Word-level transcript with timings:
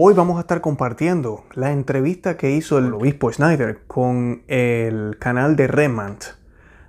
Hoy 0.00 0.14
vamos 0.14 0.36
a 0.36 0.42
estar 0.42 0.60
compartiendo 0.60 1.42
la 1.54 1.72
entrevista 1.72 2.36
que 2.36 2.52
hizo 2.52 2.78
el 2.78 2.94
obispo 2.94 3.32
Schneider 3.32 3.80
con 3.88 4.42
el 4.46 5.16
canal 5.18 5.56
de 5.56 5.66
Remant, 5.66 6.22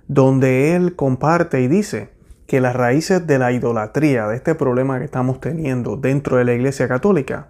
donde 0.06 0.76
él 0.76 0.94
comparte 0.94 1.60
y 1.60 1.66
dice 1.66 2.10
que 2.46 2.60
las 2.60 2.76
raíces 2.76 3.26
de 3.26 3.40
la 3.40 3.50
idolatría, 3.50 4.28
de 4.28 4.36
este 4.36 4.54
problema 4.54 5.00
que 5.00 5.06
estamos 5.06 5.40
teniendo 5.40 5.96
dentro 5.96 6.36
de 6.36 6.44
la 6.44 6.52
Iglesia 6.52 6.86
Católica, 6.86 7.48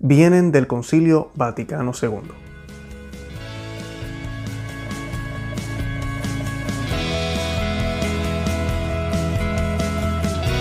vienen 0.00 0.50
del 0.50 0.66
Concilio 0.66 1.30
Vaticano 1.36 1.92
II. 1.92 2.32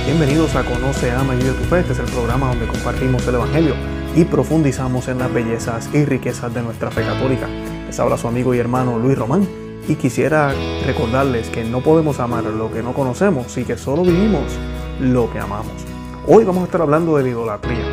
Bienvenidos 0.06 0.56
a 0.56 0.64
Conoce, 0.64 1.10
Ama 1.10 1.34
y 1.34 1.38
Vive 1.40 1.54
tu 1.54 1.64
Fe. 1.64 1.80
Este 1.80 1.94
es 1.94 2.00
el 2.00 2.06
programa 2.06 2.50
donde 2.50 2.68
compartimos 2.68 3.28
el 3.28 3.34
Evangelio 3.34 4.03
y 4.16 4.26
profundizamos 4.26 5.08
en 5.08 5.20
las 5.20 5.34
bellezas 5.34 5.90
y 5.94 6.06
riquezas 6.06 6.54
de 6.54 6.62
nuestra 6.62 6.92
fe 6.92 7.02
católica. 7.02 7.48
Les 7.88 8.00
habla 8.00 8.18
su 8.18 8.28
amigo 8.28 8.54
y 8.54 8.60
hermano 8.60 9.00
Luis 9.00 9.18
Román 9.18 9.48
y 9.88 9.96
quisiera 9.96 10.54
recordarles 10.86 11.50
que 11.50 11.64
no 11.64 11.82
podemos 11.82 12.20
amar 12.20 12.44
lo 12.44 12.72
que 12.72 12.84
no 12.84 12.94
conocemos 12.94 13.58
y 13.58 13.64
que 13.64 13.78
solo 13.78 14.04
vivimos 14.04 14.44
lo 15.00 15.32
que 15.32 15.40
amamos. 15.40 15.74
Hoy 16.28 16.44
vamos 16.44 16.64
a 16.64 16.66
estar 16.66 16.82
hablando 16.82 17.18
de 17.18 17.24
la 17.24 17.30
idolatría. 17.30 17.86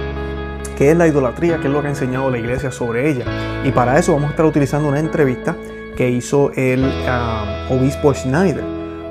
¿Qué 0.76 0.90
es 0.90 0.96
la 0.96 1.08
idolatría? 1.08 1.58
¿Qué 1.58 1.66
es 1.68 1.72
lo 1.72 1.80
que 1.80 1.88
ha 1.88 1.90
enseñado 1.90 2.30
la 2.30 2.38
iglesia 2.38 2.70
sobre 2.70 3.10
ella? 3.10 3.24
Y 3.64 3.72
para 3.72 3.98
eso 3.98 4.12
vamos 4.12 4.28
a 4.28 4.30
estar 4.30 4.46
utilizando 4.46 4.88
una 4.88 5.00
entrevista 5.00 5.56
que 5.96 6.10
hizo 6.10 6.52
el 6.52 6.84
ah, 7.06 7.66
obispo 7.70 8.14
Schneider 8.14 8.64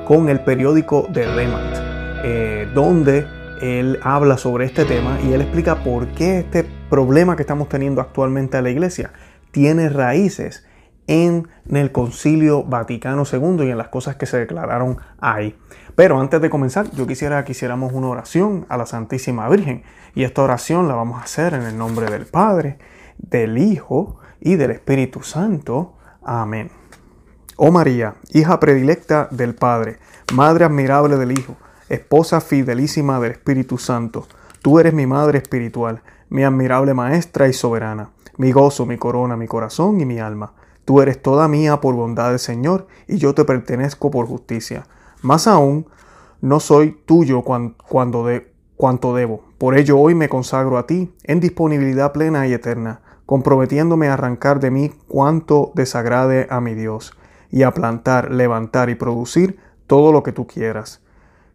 con 0.05 0.29
el 0.29 0.39
periódico 0.39 1.07
de 1.11 1.25
Remant, 1.25 1.75
eh, 2.23 2.67
donde 2.73 3.27
él 3.61 3.99
habla 4.01 4.37
sobre 4.37 4.65
este 4.65 4.85
tema 4.85 5.19
y 5.27 5.33
él 5.33 5.41
explica 5.41 5.83
por 5.83 6.07
qué 6.07 6.39
este 6.39 6.78
problema 6.89 7.35
que 7.35 7.43
estamos 7.43 7.69
teniendo 7.69 8.01
actualmente 8.01 8.57
a 8.57 8.61
la 8.61 8.69
iglesia 8.69 9.11
tiene 9.51 9.89
raíces 9.89 10.65
en 11.07 11.47
el 11.71 11.91
Concilio 11.91 12.63
Vaticano 12.63 13.23
II 13.31 13.65
y 13.65 13.71
en 13.71 13.77
las 13.77 13.87
cosas 13.87 14.15
que 14.15 14.25
se 14.25 14.37
declararon 14.37 14.97
ahí. 15.19 15.57
Pero 15.95 16.19
antes 16.19 16.39
de 16.39 16.49
comenzar, 16.49 16.91
yo 16.91 17.07
quisiera 17.07 17.43
que 17.43 17.53
hiciéramos 17.53 17.93
una 17.93 18.09
oración 18.09 18.65
a 18.69 18.77
la 18.77 18.85
Santísima 18.85 19.49
Virgen. 19.49 19.83
Y 20.13 20.23
esta 20.23 20.43
oración 20.43 20.87
la 20.87 20.95
vamos 20.95 21.19
a 21.19 21.23
hacer 21.23 21.53
en 21.53 21.63
el 21.63 21.77
nombre 21.77 22.09
del 22.11 22.25
Padre, 22.25 22.77
del 23.17 23.57
Hijo 23.57 24.19
y 24.39 24.55
del 24.55 24.71
Espíritu 24.71 25.23
Santo. 25.23 25.95
Amén. 26.23 26.69
Oh 27.61 27.71
María, 27.71 28.15
hija 28.31 28.57
predilecta 28.59 29.27
del 29.31 29.53
Padre, 29.53 29.97
Madre 30.33 30.63
admirable 30.63 31.17
del 31.17 31.37
Hijo, 31.37 31.57
esposa 31.89 32.39
fidelísima 32.39 33.19
del 33.19 33.33
Espíritu 33.33 33.77
Santo, 33.77 34.27
tú 34.61 34.79
eres 34.79 34.93
mi 34.93 35.05
Madre 35.05 35.39
espiritual, 35.39 36.01
mi 36.29 36.43
admirable 36.43 36.93
Maestra 36.93 37.47
y 37.47 37.53
soberana, 37.53 38.11
mi 38.37 38.51
gozo, 38.51 38.85
mi 38.85 38.97
corona, 38.97 39.35
mi 39.35 39.47
corazón 39.47 39.99
y 39.99 40.05
mi 40.05 40.19
alma. 40.19 40.53
Tú 40.85 41.01
eres 41.01 41.21
toda 41.21 41.47
mía 41.47 41.81
por 41.81 41.95
bondad 41.95 42.29
del 42.29 42.39
Señor, 42.39 42.87
y 43.07 43.17
yo 43.17 43.35
te 43.35 43.45
pertenezco 43.45 44.09
por 44.09 44.25
justicia. 44.27 44.85
Más 45.21 45.47
aún, 45.47 45.87
no 46.41 46.59
soy 46.59 46.91
tuyo 47.05 47.43
cuando 47.43 48.25
de, 48.25 48.51
cuanto 48.79 49.13
debo. 49.13 49.43
Por 49.57 49.77
ello 49.77 49.99
hoy 49.99 50.15
me 50.15 50.29
consagro 50.29 50.77
a 50.77 50.87
ti 50.87 51.13
en 51.25 51.41
disponibilidad 51.41 52.13
plena 52.13 52.47
y 52.47 52.53
eterna, 52.53 53.01
comprometiéndome 53.25 54.07
a 54.07 54.13
arrancar 54.13 54.61
de 54.61 54.71
mí 54.71 54.91
cuanto 55.09 55.73
desagrade 55.75 56.47
a 56.49 56.61
mi 56.61 56.75
Dios, 56.75 57.13
y 57.51 57.63
a 57.63 57.71
plantar, 57.71 58.31
levantar 58.31 58.89
y 58.89 58.95
producir 58.95 59.59
todo 59.85 60.13
lo 60.13 60.23
que 60.23 60.31
tú 60.31 60.47
quieras. 60.47 61.01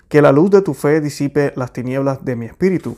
Que 0.09 0.20
la 0.20 0.33
luz 0.33 0.50
de 0.50 0.61
tu 0.61 0.75
fe 0.75 1.00
disipe 1.00 1.55
las 1.56 1.72
tinieblas 1.72 2.25
de 2.27 2.36
mi 2.36 2.44
espíritu, 2.44 2.97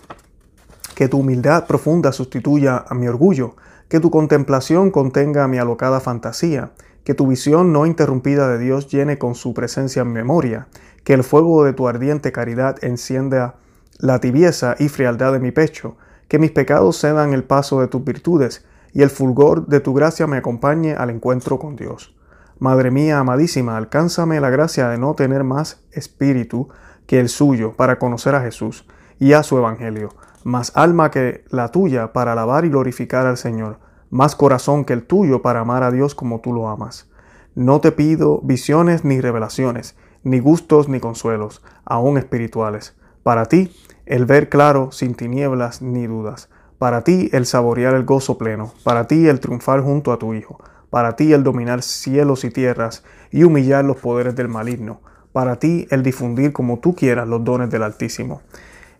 que 0.96 1.08
tu 1.08 1.18
humildad 1.18 1.66
profunda 1.66 2.10
sustituya 2.10 2.86
a 2.88 2.94
mi 2.94 3.06
orgullo, 3.06 3.54
que 3.90 4.00
tu 4.00 4.10
contemplación 4.10 4.90
contenga 4.90 5.46
mi 5.46 5.58
alocada 5.58 6.00
fantasía, 6.00 6.70
que 7.04 7.12
tu 7.12 7.26
visión 7.26 7.70
no 7.70 7.84
interrumpida 7.84 8.48
de 8.48 8.58
Dios 8.58 8.88
llene 8.88 9.18
con 9.18 9.34
su 9.34 9.52
presencia 9.52 10.00
en 10.00 10.14
memoria, 10.14 10.68
que 11.04 11.12
el 11.12 11.22
fuego 11.22 11.64
de 11.64 11.74
tu 11.74 11.86
ardiente 11.86 12.32
caridad 12.32 12.82
encienda 12.82 13.56
la 13.98 14.20
tibieza 14.20 14.74
y 14.78 14.88
frialdad 14.88 15.34
de 15.34 15.38
mi 15.38 15.50
pecho, 15.50 15.98
que 16.28 16.38
mis 16.38 16.50
pecados 16.50 16.98
cedan 16.98 17.34
el 17.34 17.44
paso 17.44 17.82
de 17.82 17.88
tus 17.88 18.02
virtudes, 18.02 18.64
y 18.94 19.02
el 19.02 19.10
fulgor 19.10 19.66
de 19.66 19.80
tu 19.80 19.92
gracia 19.92 20.26
me 20.26 20.38
acompañe 20.38 20.94
al 20.94 21.10
encuentro 21.10 21.58
con 21.58 21.76
Dios. 21.76 22.16
Madre 22.58 22.90
mía 22.90 23.18
amadísima, 23.18 23.76
alcánzame 23.76 24.40
la 24.40 24.48
gracia 24.48 24.88
de 24.88 24.96
no 24.96 25.12
tener 25.12 25.44
más 25.44 25.78
espíritu 25.92 26.70
que 27.06 27.20
el 27.20 27.28
suyo 27.28 27.74
para 27.74 27.98
conocer 27.98 28.34
a 28.34 28.40
Jesús 28.40 28.86
y 29.18 29.34
a 29.34 29.42
su 29.42 29.58
Evangelio, 29.58 30.14
más 30.46 30.70
alma 30.76 31.10
que 31.10 31.42
la 31.50 31.72
tuya 31.72 32.12
para 32.12 32.30
alabar 32.30 32.64
y 32.64 32.68
glorificar 32.68 33.26
al 33.26 33.36
Señor, 33.36 33.80
más 34.10 34.36
corazón 34.36 34.84
que 34.84 34.92
el 34.92 35.02
tuyo 35.02 35.42
para 35.42 35.58
amar 35.58 35.82
a 35.82 35.90
Dios 35.90 36.14
como 36.14 36.40
tú 36.40 36.52
lo 36.52 36.68
amas. 36.68 37.10
No 37.56 37.80
te 37.80 37.90
pido 37.90 38.40
visiones 38.44 39.04
ni 39.04 39.20
revelaciones, 39.20 39.96
ni 40.22 40.38
gustos 40.38 40.88
ni 40.88 41.00
consuelos, 41.00 41.64
aun 41.84 42.16
espirituales. 42.16 42.94
Para 43.24 43.46
ti, 43.46 43.74
el 44.06 44.24
ver 44.24 44.48
claro 44.48 44.92
sin 44.92 45.16
tinieblas 45.16 45.82
ni 45.82 46.06
dudas. 46.06 46.48
Para 46.78 47.02
ti, 47.02 47.28
el 47.32 47.44
saborear 47.44 47.94
el 47.94 48.04
gozo 48.04 48.38
pleno. 48.38 48.72
Para 48.84 49.08
ti, 49.08 49.26
el 49.26 49.40
triunfar 49.40 49.80
junto 49.80 50.12
a 50.12 50.18
tu 50.20 50.32
Hijo. 50.32 50.60
Para 50.90 51.16
ti, 51.16 51.32
el 51.32 51.42
dominar 51.42 51.82
cielos 51.82 52.44
y 52.44 52.50
tierras 52.50 53.02
y 53.32 53.42
humillar 53.42 53.84
los 53.84 53.96
poderes 53.96 54.36
del 54.36 54.46
maligno. 54.46 55.00
Para 55.32 55.56
ti, 55.56 55.88
el 55.90 56.04
difundir 56.04 56.52
como 56.52 56.78
tú 56.78 56.94
quieras 56.94 57.26
los 57.26 57.42
dones 57.42 57.68
del 57.68 57.82
Altísimo. 57.82 58.42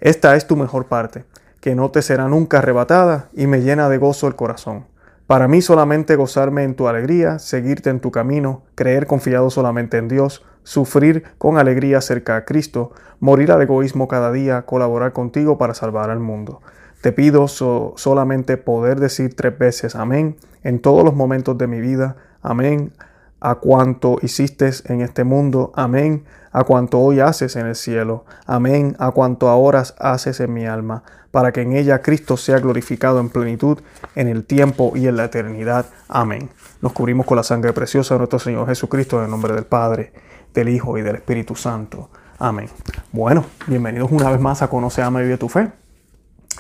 Esta 0.01 0.37
es 0.37 0.47
tu 0.47 0.57
mejor 0.57 0.87
parte, 0.87 1.25
que 1.66 1.75
no 1.75 1.91
te 1.91 2.00
será 2.00 2.28
nunca 2.28 2.59
arrebatada 2.59 3.28
y 3.34 3.49
me 3.49 3.60
llena 3.60 3.88
de 3.88 3.99
gozo 3.99 4.28
el 4.28 4.37
corazón. 4.37 4.84
Para 5.27 5.49
mí 5.49 5.62
solamente 5.62 6.15
gozarme 6.15 6.62
en 6.62 6.77
tu 6.77 6.87
alegría, 6.87 7.41
seguirte 7.41 7.91
en 7.91 7.99
tu 7.99 8.12
camino, 8.12 8.62
creer 8.77 9.09
confiado 9.09 9.50
solamente 9.50 9.97
en 9.97 10.06
Dios, 10.06 10.44
sufrir 10.62 11.25
con 11.38 11.59
alegría 11.59 12.00
cerca 12.00 12.37
a 12.37 12.44
Cristo, 12.44 12.93
morir 13.19 13.50
al 13.50 13.62
egoísmo 13.62 14.06
cada 14.06 14.31
día, 14.31 14.62
colaborar 14.62 15.12
contigo 15.12 15.59
para 15.59 15.75
salvar 15.75 16.10
al 16.10 16.21
mundo. 16.21 16.60
Te 17.00 17.10
pido 17.10 17.49
solamente 17.49 18.59
poder 18.59 19.00
decir 19.00 19.34
tres 19.34 19.59
veces 19.59 19.97
amén 19.97 20.37
en 20.62 20.78
todos 20.78 21.04
los 21.04 21.16
momentos 21.16 21.59
de 21.59 21.66
mi 21.66 21.81
vida, 21.81 22.15
amén 22.43 22.93
a 23.41 23.57
cuanto 23.57 24.19
hiciste 24.23 24.71
en 24.87 25.01
este 25.01 25.25
mundo, 25.25 25.73
amén 25.75 26.25
a 26.53 26.65
cuanto 26.65 27.01
hoy 27.01 27.21
haces 27.21 27.55
en 27.57 27.67
el 27.67 27.75
cielo, 27.75 28.25
amén 28.47 28.97
a 28.99 29.11
cuanto 29.11 29.51
ahora 29.51 29.85
haces 29.99 30.41
en 30.41 30.55
mi 30.55 30.65
alma, 30.65 31.03
para 31.31 31.53
que 31.53 31.61
en 31.61 31.75
ella 31.75 32.01
Cristo 32.01 32.39
sea 32.39 32.61
glorificado 32.61 33.21
en 33.21 33.29
plenitud 33.29 33.81
en 34.15 34.29
el 34.29 34.45
tiempo 34.45 34.93
y 34.95 35.07
en 35.07 35.19
la 35.19 35.25
eternidad, 35.25 35.85
amén. 36.09 36.49
Nos 36.81 36.95
cubrimos 36.95 37.27
con 37.27 37.37
la 37.37 37.43
sangre 37.43 37.75
preciosa 37.75 38.15
de 38.15 38.21
nuestro 38.21 38.39
Señor 38.39 38.67
Jesucristo, 38.69 39.19
en 39.19 39.25
el 39.25 39.31
nombre 39.31 39.53
del 39.53 39.67
Padre, 39.67 40.15
del 40.55 40.71
Hijo 40.71 40.97
y 40.97 41.03
del 41.03 41.17
Espíritu 41.17 41.55
Santo, 41.55 42.09
amén. 42.39 42.71
Bueno, 43.13 43.45
bienvenidos 43.67 44.11
una 44.11 44.31
vez 44.31 44.41
más 44.41 44.63
a 44.63 44.69
Conoce, 44.69 45.03
Ama 45.03 45.21
y 45.21 45.25
Vive 45.25 45.37
tu 45.37 45.51
Fe. 45.51 45.71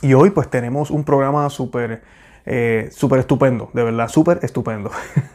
Y 0.02 0.12
hoy 0.12 0.28
pues 0.28 0.50
tenemos 0.50 0.90
un 0.90 1.04
programa 1.04 1.48
súper 1.48 2.02
eh, 2.46 2.88
súper 2.92 3.18
estupendo, 3.18 3.70
de 3.72 3.82
verdad, 3.82 4.08
súper 4.08 4.38
estupendo. 4.42 4.90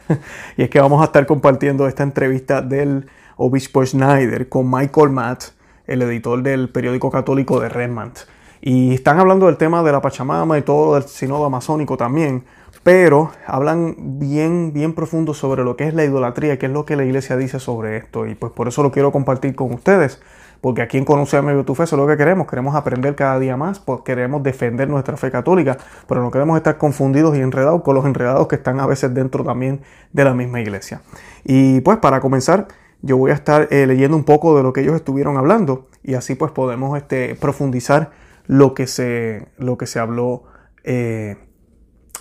y 0.56 0.62
es 0.62 0.70
que 0.70 0.80
vamos 0.80 1.02
a 1.02 1.04
estar 1.04 1.26
compartiendo 1.26 1.86
esta 1.86 2.02
entrevista 2.02 2.62
del 2.62 3.06
obispo 3.36 3.84
Schneider 3.84 4.48
con 4.48 4.70
Michael 4.70 5.10
Matt, 5.10 5.44
el 5.86 6.00
editor 6.02 6.42
del 6.42 6.70
periódico 6.70 7.10
católico 7.10 7.60
de 7.60 7.68
Redmond. 7.68 8.14
Y 8.62 8.94
están 8.94 9.18
hablando 9.20 9.46
del 9.46 9.58
tema 9.58 9.82
de 9.82 9.92
la 9.92 10.00
Pachamama 10.00 10.56
y 10.56 10.62
todo 10.62 10.94
del 10.94 11.02
sinodo 11.02 11.44
amazónico 11.44 11.96
también, 11.98 12.44
pero 12.82 13.32
hablan 13.46 14.18
bien, 14.18 14.72
bien 14.72 14.94
profundo 14.94 15.34
sobre 15.34 15.64
lo 15.64 15.76
que 15.76 15.88
es 15.88 15.94
la 15.94 16.04
idolatría, 16.04 16.58
qué 16.58 16.66
es 16.66 16.72
lo 16.72 16.86
que 16.86 16.96
la 16.96 17.04
iglesia 17.04 17.36
dice 17.36 17.60
sobre 17.60 17.98
esto. 17.98 18.26
Y 18.26 18.34
pues 18.34 18.52
por 18.52 18.68
eso 18.68 18.82
lo 18.82 18.90
quiero 18.90 19.12
compartir 19.12 19.54
con 19.54 19.72
ustedes 19.74 20.22
porque 20.62 20.80
aquí 20.80 20.96
en 20.96 21.04
Conoce 21.04 21.36
a 21.36 21.42
Medio 21.42 21.64
Tu 21.64 21.74
Fe 21.74 21.82
eso 21.82 21.96
es 21.96 22.00
lo 22.00 22.06
que 22.06 22.16
queremos, 22.16 22.46
queremos 22.46 22.74
aprender 22.74 23.14
cada 23.14 23.38
día 23.38 23.56
más, 23.56 23.80
pues 23.80 24.00
queremos 24.04 24.42
defender 24.42 24.88
nuestra 24.88 25.16
fe 25.18 25.30
católica, 25.30 25.76
pero 26.06 26.22
no 26.22 26.30
queremos 26.30 26.56
estar 26.56 26.78
confundidos 26.78 27.36
y 27.36 27.40
enredados 27.40 27.82
con 27.82 27.96
los 27.96 28.06
enredados 28.06 28.46
que 28.46 28.54
están 28.54 28.80
a 28.80 28.86
veces 28.86 29.12
dentro 29.12 29.44
también 29.44 29.82
de 30.12 30.24
la 30.24 30.32
misma 30.32 30.60
iglesia. 30.60 31.02
Y 31.44 31.80
pues 31.80 31.98
para 31.98 32.20
comenzar, 32.20 32.68
yo 33.02 33.16
voy 33.16 33.32
a 33.32 33.34
estar 33.34 33.66
eh, 33.72 33.86
leyendo 33.86 34.16
un 34.16 34.24
poco 34.24 34.56
de 34.56 34.62
lo 34.62 34.72
que 34.72 34.82
ellos 34.82 34.94
estuvieron 34.94 35.36
hablando 35.36 35.88
y 36.04 36.14
así 36.14 36.36
pues 36.36 36.52
podemos 36.52 36.96
este, 36.96 37.34
profundizar 37.34 38.12
lo 38.46 38.72
que 38.72 38.86
se, 38.86 39.48
lo 39.58 39.76
que 39.76 39.86
se 39.86 39.98
habló. 39.98 40.44
Eh, 40.84 41.36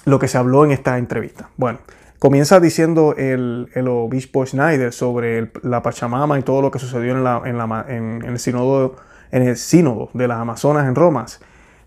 lo 0.06 0.20
que 0.20 0.28
se 0.28 0.38
habló 0.38 0.66
en 0.66 0.72
esta 0.72 0.98
entrevista. 0.98 1.50
Bueno, 1.58 1.80
Comienza 2.22 2.60
diciendo 2.60 3.16
el, 3.18 3.68
obispo 3.88 4.46
Schneider 4.46 4.94
sobre 4.94 5.52
la 5.64 5.82
Pachamama 5.82 6.38
y 6.38 6.44
todo 6.44 6.62
lo 6.62 6.70
que 6.70 6.78
sucedió 6.78 7.16
en, 7.16 8.22
el 8.24 8.38
sínodo, 8.38 8.96
en 9.32 9.42
el 9.42 9.58
sínodo 9.58 10.12
de 10.14 10.28
las 10.28 10.38
Amazonas 10.38 10.88
en 10.88 10.94
Roma. 10.94 11.26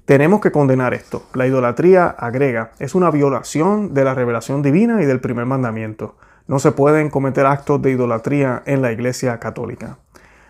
Tenemos 0.07 0.41
que 0.41 0.51
condenar 0.51 0.93
esto. 0.93 1.25
La 1.35 1.47
idolatría, 1.47 2.09
agrega, 2.09 2.73
es 2.81 2.97
una 2.97 3.13
violación 3.13 3.95
de 3.95 4.03
la 4.03 4.15
revelación 4.15 4.61
divina 4.61 5.01
y 5.01 5.07
del 5.07 5.21
primer 5.21 5.47
mandamiento. 5.47 6.17
No 6.49 6.59
se 6.59 6.73
pueden 6.73 7.11
cometer 7.11 7.47
actos 7.47 7.81
de 7.81 7.93
idolatría 7.93 8.65
en 8.67 8.83
la 8.83 8.91
Iglesia 8.91 9.39
católica. 9.39 9.99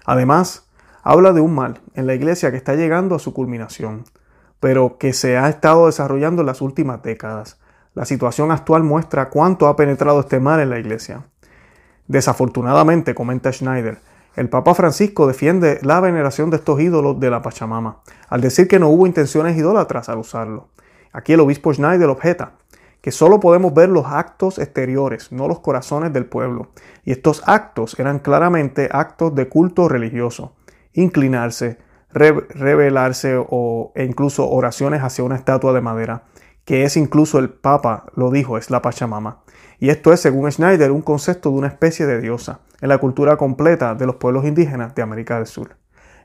Además, 0.06 0.66
habla 1.02 1.34
de 1.34 1.42
un 1.42 1.54
mal 1.54 1.82
en 1.92 2.06
la 2.06 2.14
Iglesia 2.14 2.50
que 2.50 2.56
está 2.56 2.74
llegando 2.74 3.16
a 3.16 3.18
su 3.18 3.34
culminación. 3.34 4.04
pero 4.60 4.96
que 4.96 5.12
se 5.12 5.36
ha 5.36 5.50
estado 5.50 5.84
desarrollando 5.84 6.40
en 6.40 6.46
las 6.46 6.62
últimas 6.62 7.02
décadas. 7.02 7.58
La 7.94 8.04
situación 8.04 8.50
actual 8.50 8.82
muestra 8.82 9.30
cuánto 9.30 9.68
ha 9.68 9.76
penetrado 9.76 10.20
este 10.20 10.40
mal 10.40 10.60
en 10.60 10.70
la 10.70 10.78
iglesia. 10.78 11.26
Desafortunadamente, 12.08 13.14
comenta 13.14 13.52
Schneider, 13.52 13.98
el 14.36 14.48
Papa 14.48 14.74
Francisco 14.74 15.28
defiende 15.28 15.78
la 15.82 16.00
veneración 16.00 16.50
de 16.50 16.56
estos 16.56 16.80
ídolos 16.80 17.20
de 17.20 17.30
la 17.30 17.40
Pachamama, 17.40 18.00
al 18.28 18.40
decir 18.40 18.66
que 18.66 18.80
no 18.80 18.88
hubo 18.88 19.06
intenciones 19.06 19.56
idólatras 19.56 20.08
al 20.08 20.18
usarlo. 20.18 20.68
Aquí 21.12 21.34
el 21.34 21.40
obispo 21.40 21.72
Schneider 21.72 22.08
objeta 22.08 22.54
que 23.00 23.12
solo 23.12 23.38
podemos 23.38 23.74
ver 23.74 23.90
los 23.90 24.06
actos 24.06 24.58
exteriores, 24.58 25.30
no 25.30 25.46
los 25.46 25.60
corazones 25.60 26.12
del 26.12 26.24
pueblo. 26.24 26.68
Y 27.04 27.12
estos 27.12 27.42
actos 27.46 27.98
eran 28.00 28.18
claramente 28.18 28.88
actos 28.90 29.34
de 29.34 29.46
culto 29.46 29.88
religioso. 29.88 30.56
Inclinarse, 30.94 31.76
revelarse 32.10 33.36
o, 33.36 33.92
e 33.94 34.04
incluso 34.04 34.48
oraciones 34.48 35.02
hacia 35.02 35.22
una 35.22 35.36
estatua 35.36 35.74
de 35.74 35.82
madera, 35.82 36.22
que 36.64 36.84
es 36.84 36.96
incluso 36.96 37.38
el 37.38 37.50
Papa 37.50 38.06
lo 38.14 38.30
dijo, 38.30 38.58
es 38.58 38.70
la 38.70 38.82
Pachamama. 38.82 39.42
Y 39.78 39.90
esto 39.90 40.12
es, 40.12 40.20
según 40.20 40.50
Schneider, 40.50 40.92
un 40.92 41.02
concepto 41.02 41.50
de 41.50 41.56
una 41.56 41.68
especie 41.68 42.06
de 42.06 42.20
diosa 42.20 42.60
en 42.80 42.88
la 42.88 42.98
cultura 42.98 43.36
completa 43.36 43.94
de 43.94 44.06
los 44.06 44.16
pueblos 44.16 44.44
indígenas 44.44 44.94
de 44.94 45.02
América 45.02 45.36
del 45.36 45.46
Sur. 45.46 45.76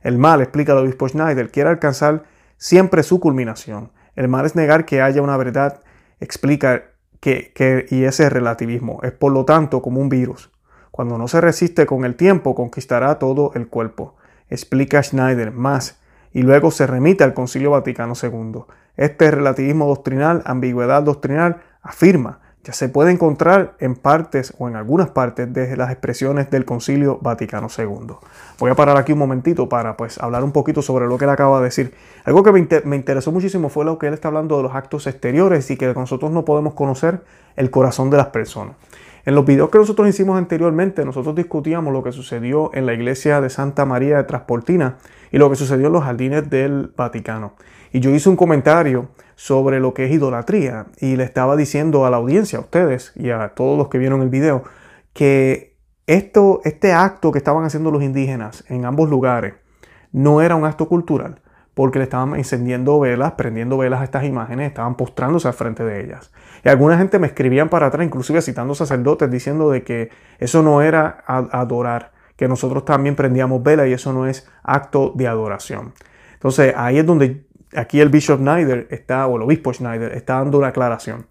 El 0.01 0.17
mal, 0.17 0.41
explica 0.41 0.71
el 0.73 0.79
obispo 0.79 1.09
Schneider, 1.09 1.51
quiere 1.51 1.69
alcanzar 1.69 2.23
siempre 2.57 3.03
su 3.03 3.19
culminación. 3.19 3.91
El 4.15 4.27
mal 4.27 4.45
es 4.45 4.55
negar 4.55 4.85
que 4.85 5.01
haya 5.01 5.21
una 5.21 5.37
verdad, 5.37 5.81
explica 6.19 6.83
que, 7.19 7.51
que, 7.53 7.85
y 7.89 8.03
ese 8.03 8.29
relativismo. 8.29 8.99
Es 9.03 9.11
por 9.11 9.33
lo 9.33 9.45
tanto 9.45 9.81
como 9.81 9.99
un 9.99 10.09
virus. 10.09 10.51
Cuando 10.91 11.17
no 11.17 11.27
se 11.27 11.41
resiste 11.41 11.85
con 11.85 12.05
el 12.05 12.15
tiempo, 12.15 12.55
conquistará 12.55 13.19
todo 13.19 13.51
el 13.55 13.67
cuerpo. 13.67 14.15
Explica 14.49 15.03
Schneider 15.03 15.51
más 15.51 15.99
y 16.33 16.41
luego 16.41 16.71
se 16.71 16.87
remite 16.87 17.23
al 17.23 17.33
Concilio 17.33 17.71
Vaticano 17.71 18.13
II. 18.21 18.61
Este 18.97 19.31
relativismo 19.31 19.87
doctrinal, 19.87 20.41
ambigüedad 20.45 21.03
doctrinal, 21.03 21.57
afirma 21.81 22.39
ya 22.63 22.73
se 22.73 22.89
puede 22.89 23.11
encontrar 23.11 23.75
en 23.79 23.95
partes 23.95 24.53
o 24.57 24.67
en 24.67 24.75
algunas 24.75 25.09
partes 25.09 25.51
de 25.53 25.77
las 25.77 25.91
expresiones 25.91 26.51
del 26.51 26.65
Concilio 26.65 27.17
Vaticano 27.21 27.67
II. 27.75 28.15
Voy 28.59 28.69
a 28.69 28.75
parar 28.75 28.97
aquí 28.97 29.13
un 29.13 29.19
momentito 29.19 29.69
para 29.69 29.95
pues 29.95 30.17
hablar 30.17 30.43
un 30.43 30.51
poquito 30.51 30.81
sobre 30.81 31.07
lo 31.07 31.17
que 31.17 31.23
él 31.23 31.31
acaba 31.31 31.59
de 31.59 31.65
decir. 31.65 31.93
Algo 32.25 32.43
que 32.43 32.51
me, 32.51 32.67
me 32.83 32.95
interesó 32.97 33.31
muchísimo 33.31 33.69
fue 33.69 33.85
lo 33.85 33.97
que 33.97 34.07
él 34.07 34.13
está 34.13 34.27
hablando 34.27 34.57
de 34.57 34.63
los 34.63 34.75
actos 34.75 35.07
exteriores 35.07 35.71
y 35.71 35.77
que 35.77 35.93
nosotros 35.93 36.31
no 36.31 36.43
podemos 36.43 36.73
conocer 36.73 37.23
el 37.55 37.71
corazón 37.71 38.09
de 38.09 38.17
las 38.17 38.27
personas. 38.27 38.75
En 39.25 39.35
los 39.35 39.45
videos 39.45 39.69
que 39.69 39.77
nosotros 39.77 40.07
hicimos 40.07 40.37
anteriormente, 40.37 41.03
nosotros 41.05 41.35
discutíamos 41.35 41.93
lo 41.93 42.03
que 42.03 42.11
sucedió 42.11 42.71
en 42.73 42.85
la 42.85 42.93
iglesia 42.93 43.41
de 43.41 43.49
Santa 43.49 43.85
María 43.85 44.17
de 44.17 44.23
Transportina 44.23 44.97
y 45.31 45.37
lo 45.37 45.49
que 45.49 45.55
sucedió 45.55 45.87
en 45.87 45.93
los 45.93 46.03
jardines 46.03 46.49
del 46.49 46.91
Vaticano. 46.95 47.53
Y 47.91 47.99
yo 47.99 48.11
hice 48.11 48.29
un 48.29 48.35
comentario 48.35 49.09
sobre 49.35 49.79
lo 49.79 49.93
que 49.93 50.05
es 50.05 50.11
idolatría 50.11 50.87
y 50.99 51.15
le 51.15 51.23
estaba 51.23 51.55
diciendo 51.55 52.05
a 52.05 52.09
la 52.09 52.17
audiencia, 52.17 52.59
a 52.59 52.61
ustedes 52.61 53.13
y 53.15 53.29
a 53.29 53.49
todos 53.49 53.77
los 53.77 53.89
que 53.89 53.97
vieron 53.97 54.21
el 54.21 54.29
video, 54.29 54.63
que 55.13 55.77
esto, 56.07 56.61
este 56.63 56.93
acto 56.93 57.31
que 57.31 57.37
estaban 57.37 57.65
haciendo 57.65 57.91
los 57.91 58.03
indígenas 58.03 58.63
en 58.67 58.85
ambos 58.85 59.09
lugares 59.09 59.53
no 60.11 60.41
era 60.41 60.55
un 60.55 60.65
acto 60.65 60.87
cultural, 60.87 61.41
porque 61.79 61.97
le 61.97 62.03
estaban 62.03 62.35
encendiendo 62.35 62.99
velas, 62.99 63.31
prendiendo 63.37 63.77
velas 63.77 64.01
a 64.01 64.03
estas 64.03 64.25
imágenes, 64.25 64.67
estaban 64.67 64.95
postrándose 64.95 65.47
al 65.47 65.53
frente 65.53 65.85
de 65.85 66.03
ellas. 66.03 66.29
Y 66.65 66.67
alguna 66.67 66.97
gente 66.97 67.19
me 67.19 67.27
escribían 67.27 67.69
para 67.69 67.85
atrás, 67.85 68.05
inclusive 68.05 68.41
citando 68.41 68.75
sacerdotes, 68.75 69.31
diciendo 69.31 69.69
de 69.71 69.81
que 69.81 70.09
eso 70.39 70.61
no 70.61 70.81
era 70.81 71.23
adorar, 71.25 72.11
que 72.35 72.49
nosotros 72.49 72.83
también 72.83 73.15
prendíamos 73.15 73.63
velas 73.63 73.87
y 73.87 73.93
eso 73.93 74.11
no 74.11 74.27
es 74.27 74.45
acto 74.61 75.13
de 75.15 75.29
adoración. 75.29 75.93
Entonces 76.33 76.73
ahí 76.75 76.97
es 76.97 77.05
donde 77.05 77.45
aquí 77.73 78.01
el 78.01 78.09
Bishop 78.09 78.39
Schneider 78.39 78.87
está, 78.89 79.25
o 79.27 79.37
el 79.37 79.43
obispo 79.43 79.71
Schneider, 79.71 80.11
está 80.11 80.33
dando 80.33 80.57
una 80.57 80.67
aclaración. 80.67 81.27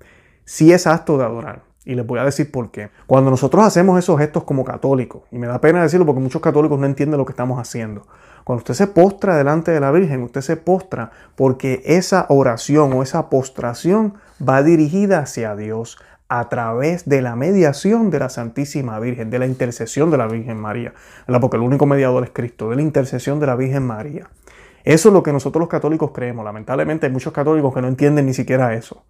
Si 0.47 0.73
es 0.73 0.87
acto 0.87 1.19
de 1.19 1.25
adorar. 1.25 1.68
Y 1.89 1.95
les 1.95 2.07
voy 2.07 2.19
a 2.19 2.25
decir 2.25 2.53
por 2.53 2.71
qué. 2.71 2.91
Cuando 3.07 3.31
nosotros 3.31 3.65
hacemos 3.65 3.99
esos 3.99 4.19
gestos 4.19 4.45
como 4.45 4.63
católicos, 4.63 5.23
y 5.31 5.39
me 5.39 5.47
da 5.47 5.59
pena 5.59 5.81
decirlo 5.81 6.05
porque 6.05 6.21
muchos 6.21 6.43
católicos 6.43 6.79
no 6.79 6.85
entienden 6.85 7.17
lo 7.17 7.25
que 7.25 7.33
estamos 7.33 7.59
haciendo. 7.59 8.07
Cuando 8.45 8.59
usted 8.59 8.75
se 8.75 8.89
postra 8.89 9.39
delante 9.39 9.71
de 9.71 9.81
la 9.81 9.91
Virgen, 9.91 10.23
usted 10.23 10.43
se 10.43 10.59
postra 10.59 11.13
porque 11.35 11.81
esa 11.87 12.27
oración 12.29 12.93
o 12.93 13.03
esa 13.03 13.31
postración 13.31 14.13
va 14.47 14.63
dirigida 14.63 15.21
hacia 15.21 15.57
Dios 15.57 15.97
a 16.29 16.51
través 16.51 17.09
de 17.09 17.23
la 17.23 17.37
mediación 17.37 18.11
de 18.11 18.19
la 18.19 18.29
Santísima 18.29 19.01
Virgen, 19.01 19.31
de 19.31 19.39
la 19.39 19.47
intercesión 19.47 20.11
de 20.11 20.19
la 20.19 20.27
Virgen 20.27 20.59
María. 20.59 20.93
Porque 21.41 21.57
el 21.57 21.63
único 21.63 21.87
mediador 21.87 22.23
es 22.23 22.31
Cristo, 22.35 22.69
de 22.69 22.77
la 22.77 22.83
intercesión 22.83 23.41
de 23.41 23.47
la 23.47 23.57
Virgen 23.57 23.87
María. 23.87 24.29
Eso 24.85 25.09
es 25.09 25.13
lo 25.15 25.23
que 25.23 25.33
nosotros 25.33 25.61
los 25.61 25.71
católicos 25.71 26.11
creemos. 26.13 26.45
Lamentablemente 26.45 27.07
hay 27.07 27.13
muchos 27.13 27.33
católicos 27.33 27.73
que 27.73 27.81
no 27.81 27.89
entienden 27.89 28.27
ni 28.27 28.35
siquiera 28.35 28.75
eso. 28.75 29.05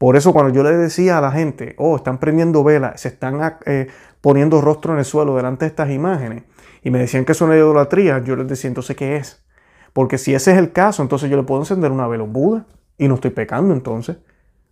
Por 0.00 0.16
eso 0.16 0.32
cuando 0.32 0.50
yo 0.50 0.62
le 0.62 0.74
decía 0.78 1.18
a 1.18 1.20
la 1.20 1.30
gente, 1.30 1.74
oh, 1.76 1.94
están 1.94 2.16
prendiendo 2.16 2.64
velas, 2.64 3.02
se 3.02 3.08
están 3.08 3.58
eh, 3.66 3.88
poniendo 4.22 4.62
rostro 4.62 4.94
en 4.94 4.98
el 5.00 5.04
suelo 5.04 5.36
delante 5.36 5.66
de 5.66 5.68
estas 5.68 5.90
imágenes, 5.90 6.44
y 6.82 6.90
me 6.90 6.98
decían 6.98 7.26
que 7.26 7.32
eso 7.32 7.52
es 7.52 7.58
idolatría, 7.58 8.18
yo 8.20 8.34
les 8.34 8.48
decía, 8.48 8.68
entonces, 8.68 8.96
¿qué 8.96 9.16
es? 9.16 9.44
Porque 9.92 10.16
si 10.16 10.34
ese 10.34 10.52
es 10.52 10.56
el 10.56 10.72
caso, 10.72 11.02
entonces 11.02 11.28
yo 11.28 11.36
le 11.36 11.42
puedo 11.42 11.60
encender 11.60 11.92
una 11.92 12.08
vela 12.08 12.22
a 12.22 12.24
un 12.24 12.32
Buda 12.32 12.64
y 12.96 13.08
no 13.08 13.16
estoy 13.16 13.32
pecando 13.32 13.74
entonces. 13.74 14.16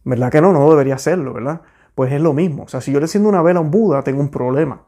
¿Verdad 0.03 0.33
que 0.33 0.41
no? 0.41 0.55
No 0.55 0.71
debería 0.71 0.95
hacerlo, 0.95 1.35
¿verdad? 1.35 1.61
Pues 1.95 2.11
es 2.11 2.23
lo 2.23 2.33
mismo. 2.33 2.63
O 2.63 2.69
sea, 2.69 2.81
si 2.81 2.91
yo 2.91 2.99
le 2.99 3.05
enciendo 3.05 3.29
una 3.29 3.43
vela 3.43 3.59
a 3.59 3.63
un 3.63 3.71
Buda, 3.71 4.03
tengo 4.05 4.21
un 4.21 4.31
problema. 4.31 4.87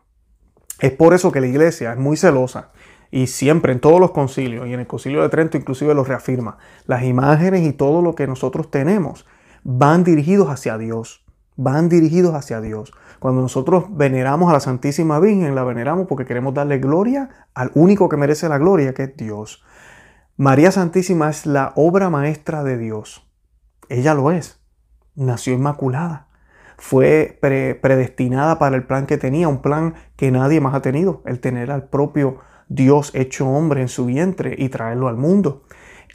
Es 0.79 0.93
por 0.93 1.13
eso 1.13 1.31
que 1.33 1.43
la 1.43 1.49
iglesia 1.49 1.93
es 1.93 1.99
muy 1.99 2.17
celosa 2.17 2.71
y 3.11 3.27
siempre 3.27 3.75
en 3.75 3.81
todos 3.81 4.01
los 4.01 4.13
concilios, 4.13 4.67
y 4.67 4.73
en 4.73 4.81
el 4.81 4.87
concilio 4.87 5.21
de 5.21 5.29
Trento 5.29 5.59
inclusive 5.59 5.93
lo 5.93 6.03
reafirma, 6.03 6.57
las 6.87 7.03
imágenes 7.03 7.61
y 7.61 7.75
todo 7.75 8.01
lo 8.01 8.15
que 8.15 8.27
nosotros 8.27 8.71
tenemos 8.71 9.27
van 9.65 10.05
dirigidos 10.05 10.49
hacia 10.49 10.79
Dios, 10.79 11.25
van 11.57 11.89
dirigidos 11.89 12.35
hacia 12.35 12.61
Dios. 12.61 12.93
Cuando 13.19 13.43
nosotros 13.43 13.85
veneramos 13.91 14.51
a 14.51 14.55
la 14.55 14.61
Santísima 14.61 15.21
Virgen, 15.21 15.55
la 15.55 15.65
veneramos 15.65 16.07
porque 16.07 16.25
queremos 16.25 16.55
darle 16.55 16.79
gloria 16.79 17.29
al 17.55 17.71
único 17.75 18.09
que 18.09 18.17
merece 18.17 18.49
la 18.49 18.59
gloria, 18.59 18.95
que 18.95 19.05
es 19.05 19.17
Dios. 19.17 19.62
María 20.37 20.73
Santísima 20.73 21.29
es 21.29 21.45
la 21.45 21.73
obra 21.77 22.09
maestra 22.09 22.65
de 22.65 22.79
Dios. 22.79 23.31
Ella 23.91 24.15
lo 24.15 24.31
es. 24.31 24.59
Nació 25.15 25.53
inmaculada. 25.53 26.29
Fue 26.79 27.39
predestinada 27.43 28.59
para 28.59 28.75
el 28.75 28.87
plan 28.87 29.05
que 29.05 29.19
tenía, 29.19 29.49
un 29.49 29.61
plan 29.61 29.97
que 30.17 30.31
nadie 30.31 30.62
más 30.62 30.75
ha 30.75 30.81
tenido, 30.81 31.21
el 31.27 31.41
tener 31.41 31.71
al 31.71 31.91
propio 31.91 32.39
Dios 32.69 33.11
hecho 33.15 33.47
hombre 33.51 33.83
en 33.83 33.89
su 33.89 34.07
vientre 34.07 34.55
y 34.57 34.71
traerlo 34.71 35.09
al 35.09 35.19
mundo. 35.19 35.65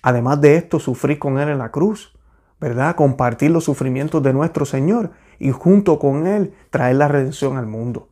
Además 0.02 0.42
de 0.42 0.56
esto, 0.56 0.80
sufrir 0.80 1.20
con 1.20 1.38
Él 1.38 1.50
en 1.50 1.60
la 1.60 1.70
cruz, 1.70 2.18
¿verdad? 2.60 2.96
Compartir 2.96 3.52
los 3.52 3.64
sufrimientos 3.64 4.24
de 4.24 4.34
nuestro 4.34 4.66
Señor 4.66 5.12
y 5.40 5.52
junto 5.52 6.00
con 6.00 6.28
Él 6.28 6.54
traer 6.70 6.96
la 6.96 7.08
redención 7.08 7.58
al 7.58 7.68
mundo. 7.68 8.10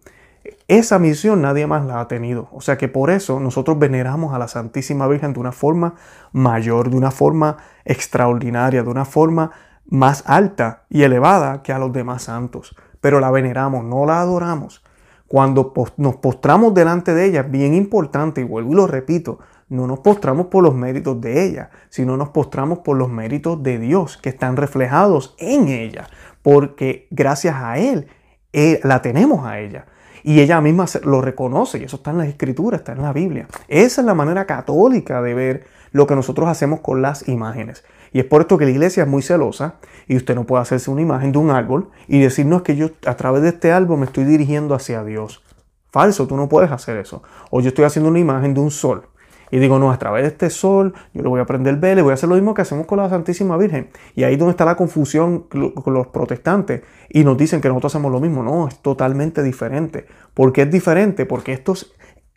Esa 0.68 1.00
misión 1.00 1.42
nadie 1.42 1.68
más 1.68 1.86
la 1.86 2.02
ha 2.02 2.08
tenido. 2.08 2.50
O 2.52 2.62
sea 2.62 2.78
que 2.78 2.88
por 2.88 3.10
eso 3.10 3.40
nosotros 3.40 3.80
veneramos 3.80 4.34
a 4.34 4.40
la 4.40 4.48
Santísima 4.48 5.08
Virgen 5.08 5.34
de 5.34 5.40
una 5.40 5.52
forma 5.52 5.96
mayor, 6.32 6.90
de 6.90 6.98
una 6.98 7.12
forma 7.12 7.58
extraordinaria, 7.86 8.84
de 8.84 8.90
una 8.90 9.06
forma 9.06 9.52
más 9.86 10.24
alta 10.28 10.84
y 10.90 11.04
elevada 11.04 11.62
que 11.64 11.74
a 11.74 11.80
los 11.80 11.94
demás 11.94 12.24
santos. 12.24 12.76
Pero 13.00 13.20
la 13.20 13.32
veneramos, 13.32 13.84
no 13.84 14.06
la 14.06 14.22
adoramos. 14.22 14.84
Cuando 15.28 15.74
nos 15.98 16.18
postramos 16.18 16.74
delante 16.74 17.14
de 17.14 17.26
ella, 17.26 17.44
bien 17.44 17.74
importante, 17.74 18.42
y 18.42 18.44
vuelvo 18.44 18.72
y 18.74 18.76
lo 18.76 18.88
repito, 18.88 19.40
no 19.74 19.88
nos 19.88 20.00
postramos 20.00 20.48
por 20.48 20.64
los 20.64 20.76
méritos 20.76 21.20
de 21.20 21.46
ella, 21.46 21.70
sino 21.90 22.16
nos 22.16 22.30
postramos 22.30 22.80
por 22.80 22.96
los 22.96 23.10
méritos 23.10 23.62
de 23.64 23.80
Dios 23.80 24.18
que 24.18 24.30
están 24.30 24.56
reflejados 24.56 25.36
en 25.40 25.68
ella, 25.68 26.08
porque 26.42 27.08
gracias 27.10 27.56
a 27.58 27.78
Él 27.80 28.08
eh, 28.54 28.80
la 28.84 29.02
tenemos 29.02 29.46
a 29.46 29.60
ella. 29.60 29.86
Y 30.24 30.40
ella 30.40 30.62
misma 30.62 30.86
lo 31.04 31.22
reconoce, 31.22 31.80
y 31.80 31.84
eso 31.84 31.98
está 31.98 32.12
en 32.12 32.20
las 32.20 32.28
escrituras, 32.28 32.82
está 32.82 32.94
en 32.94 33.02
la 33.02 33.12
Biblia. 33.12 33.48
Esa 33.68 34.02
es 34.02 34.06
la 34.06 34.14
manera 34.14 34.46
católica 34.46 35.22
de 35.22 35.34
ver 35.34 35.66
lo 35.92 36.08
que 36.08 36.16
nosotros 36.16 36.48
hacemos 36.48 36.80
con 36.80 37.02
las 37.02 37.28
imágenes. 37.28 37.84
Y 38.14 38.20
es 38.20 38.26
por 38.26 38.42
esto 38.42 38.58
que 38.58 38.66
la 38.66 38.72
iglesia 38.72 39.04
es 39.04 39.10
muy 39.10 39.22
celosa 39.22 39.76
y 40.08 40.16
usted 40.16 40.36
no 40.36 40.46
puede 40.46 40.62
hacerse 40.62 40.92
una 40.92 41.02
imagen 41.02 41.32
de 41.32 41.40
un 41.40 41.50
árbol 41.50 41.90
y 42.08 42.20
decirnos 42.20 42.62
que 42.62 42.76
yo 42.76 42.92
a 43.06 43.16
través 43.16 43.42
de 43.42 43.50
este 43.50 43.72
árbol 43.72 44.00
me 44.00 44.06
estoy 44.06 44.24
dirigiendo 44.24 44.76
hacia 44.76 45.04
Dios. 45.04 45.44
Falso, 45.92 46.28
tú 46.28 46.38
no 46.38 46.48
puedes 46.48 46.72
hacer 46.72 46.98
eso. 46.98 47.22
O 47.50 47.60
yo 47.60 47.70
estoy 47.70 47.86
haciendo 47.86 48.10
una 48.10 48.20
imagen 48.20 48.54
de 48.54 48.62
un 48.62 48.72
sol. 48.72 49.10
Y 49.52 49.60
digo, 49.60 49.80
no, 49.80 49.92
a 49.92 50.00
través 50.00 50.24
de 50.24 50.30
este 50.30 50.50
sol 50.50 50.94
yo 51.14 51.22
le 51.22 51.30
voy 51.30 51.40
a 51.40 51.46
prender 51.46 51.78
vela 51.78 52.02
y 52.02 52.04
voy 52.04 52.12
a 52.12 52.14
hacer 52.16 52.30
lo 52.30 52.36
mismo 52.36 52.54
que 52.54 52.64
hacemos 52.64 52.86
con 52.86 52.98
la 52.98 53.10
Santísima 53.10 53.58
Virgen. 53.58 53.90
Y 54.16 54.24
ahí 54.24 54.34
es 54.34 54.40
donde 54.40 54.52
está 54.52 54.66
la 54.66 54.76
confusión 54.76 55.42
con 55.50 55.94
los 55.94 56.08
protestantes. 56.08 56.82
Y 57.10 57.24
nos 57.24 57.38
dicen 57.38 57.62
que 57.62 57.68
nosotros 57.68 57.94
hacemos 57.94 58.12
lo 58.12 58.20
mismo. 58.20 58.44
No, 58.44 58.68
es 58.68 58.80
totalmente 58.80 59.44
diferente. 59.44 60.06
¿Por 60.34 60.52
qué 60.54 60.64
es 60.64 60.72
diferente? 60.72 61.26
Porque 61.26 61.54
estas 61.54 61.92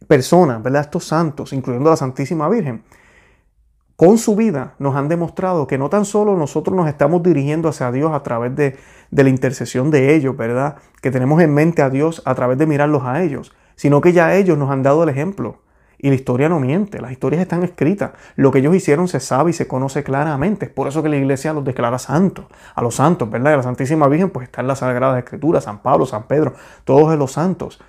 personas, 0.07 0.63
¿verdad? 0.63 0.83
Estos 0.83 1.05
santos, 1.05 1.53
incluyendo 1.53 1.91
la 1.91 1.97
Santísima 1.97 2.49
Virgen, 2.49 2.83
con 3.97 4.19
su 4.19 4.37
vida 4.37 4.75
nos 4.79 4.95
han 4.95 5.09
demostrado 5.09 5.67
que 5.67 5.79
no 5.79 5.89
tan 5.89 6.05
solo 6.05 6.37
nosotros 6.37 6.77
nos 6.77 6.87
estamos 6.87 7.23
dirigiendo 7.23 7.71
hacia 7.71 7.91
Dios 7.91 8.13
a 8.13 8.23
través 8.23 8.55
de, 8.55 8.77
la 9.11 9.29
intercesión 9.31 9.91
de 9.91 10.15
ellos, 10.15 10.37
¿verdad? 10.37 10.77
Que 11.01 11.11
tenemos 11.11 11.41
en 11.41 11.55
mente 11.55 11.81
a 11.81 11.89
Dios 11.89 12.21
a 12.27 12.35
través 12.35 12.59
de 12.59 12.67
mirarlos 12.67 13.05
a 13.05 13.23
ellos, 13.23 13.55
sino 13.75 14.03
que 14.03 14.13
ya 14.13 14.35
ellos 14.35 14.59
nos 14.59 14.71
han 14.71 14.83
dado 14.83 15.03
el 15.03 15.09
ejemplo. 15.09 15.63
Y 15.99 16.09
la 16.09 16.15
historia 16.15 16.49
no 16.49 16.61
miente, 16.61 17.01
las 17.01 17.13
historias 17.13 17.41
están 17.41 17.63
escritas. 17.63 18.13
Lo 18.37 18.51
que 18.51 18.59
ellos 18.59 18.75
hicieron 18.75 19.09
se 19.09 19.21
sabe 19.21 19.51
y 19.51 19.53
se 19.55 19.67
conoce 19.67 20.03
claramente. 20.03 20.67
Es 20.67 20.73
por 20.73 20.89
eso 20.89 21.03
que 21.03 21.09
la 21.09 21.17
iglesia 21.17 21.53
los 21.53 21.65
declara 21.65 21.99
santos. 21.99 22.47
A 22.75 22.83
los 22.83 22.97
santos, 22.97 23.31
¿verdad? 23.31 23.53
Y 23.53 23.57
la 23.57 23.63
Santísima 23.63 24.09
Virgen, 24.09 24.31
pues 24.31 24.49
está 24.49 24.61
en 24.61 24.67
la 24.67 24.77
Sagrada 24.77 25.19
Escritura, 25.19 25.61
San 25.61 25.81
Pablo, 25.83 26.07
San 26.07 26.25
Pedro, 26.25 26.55
todos 26.85 27.17
los 27.19 27.33
santos. 27.33 27.81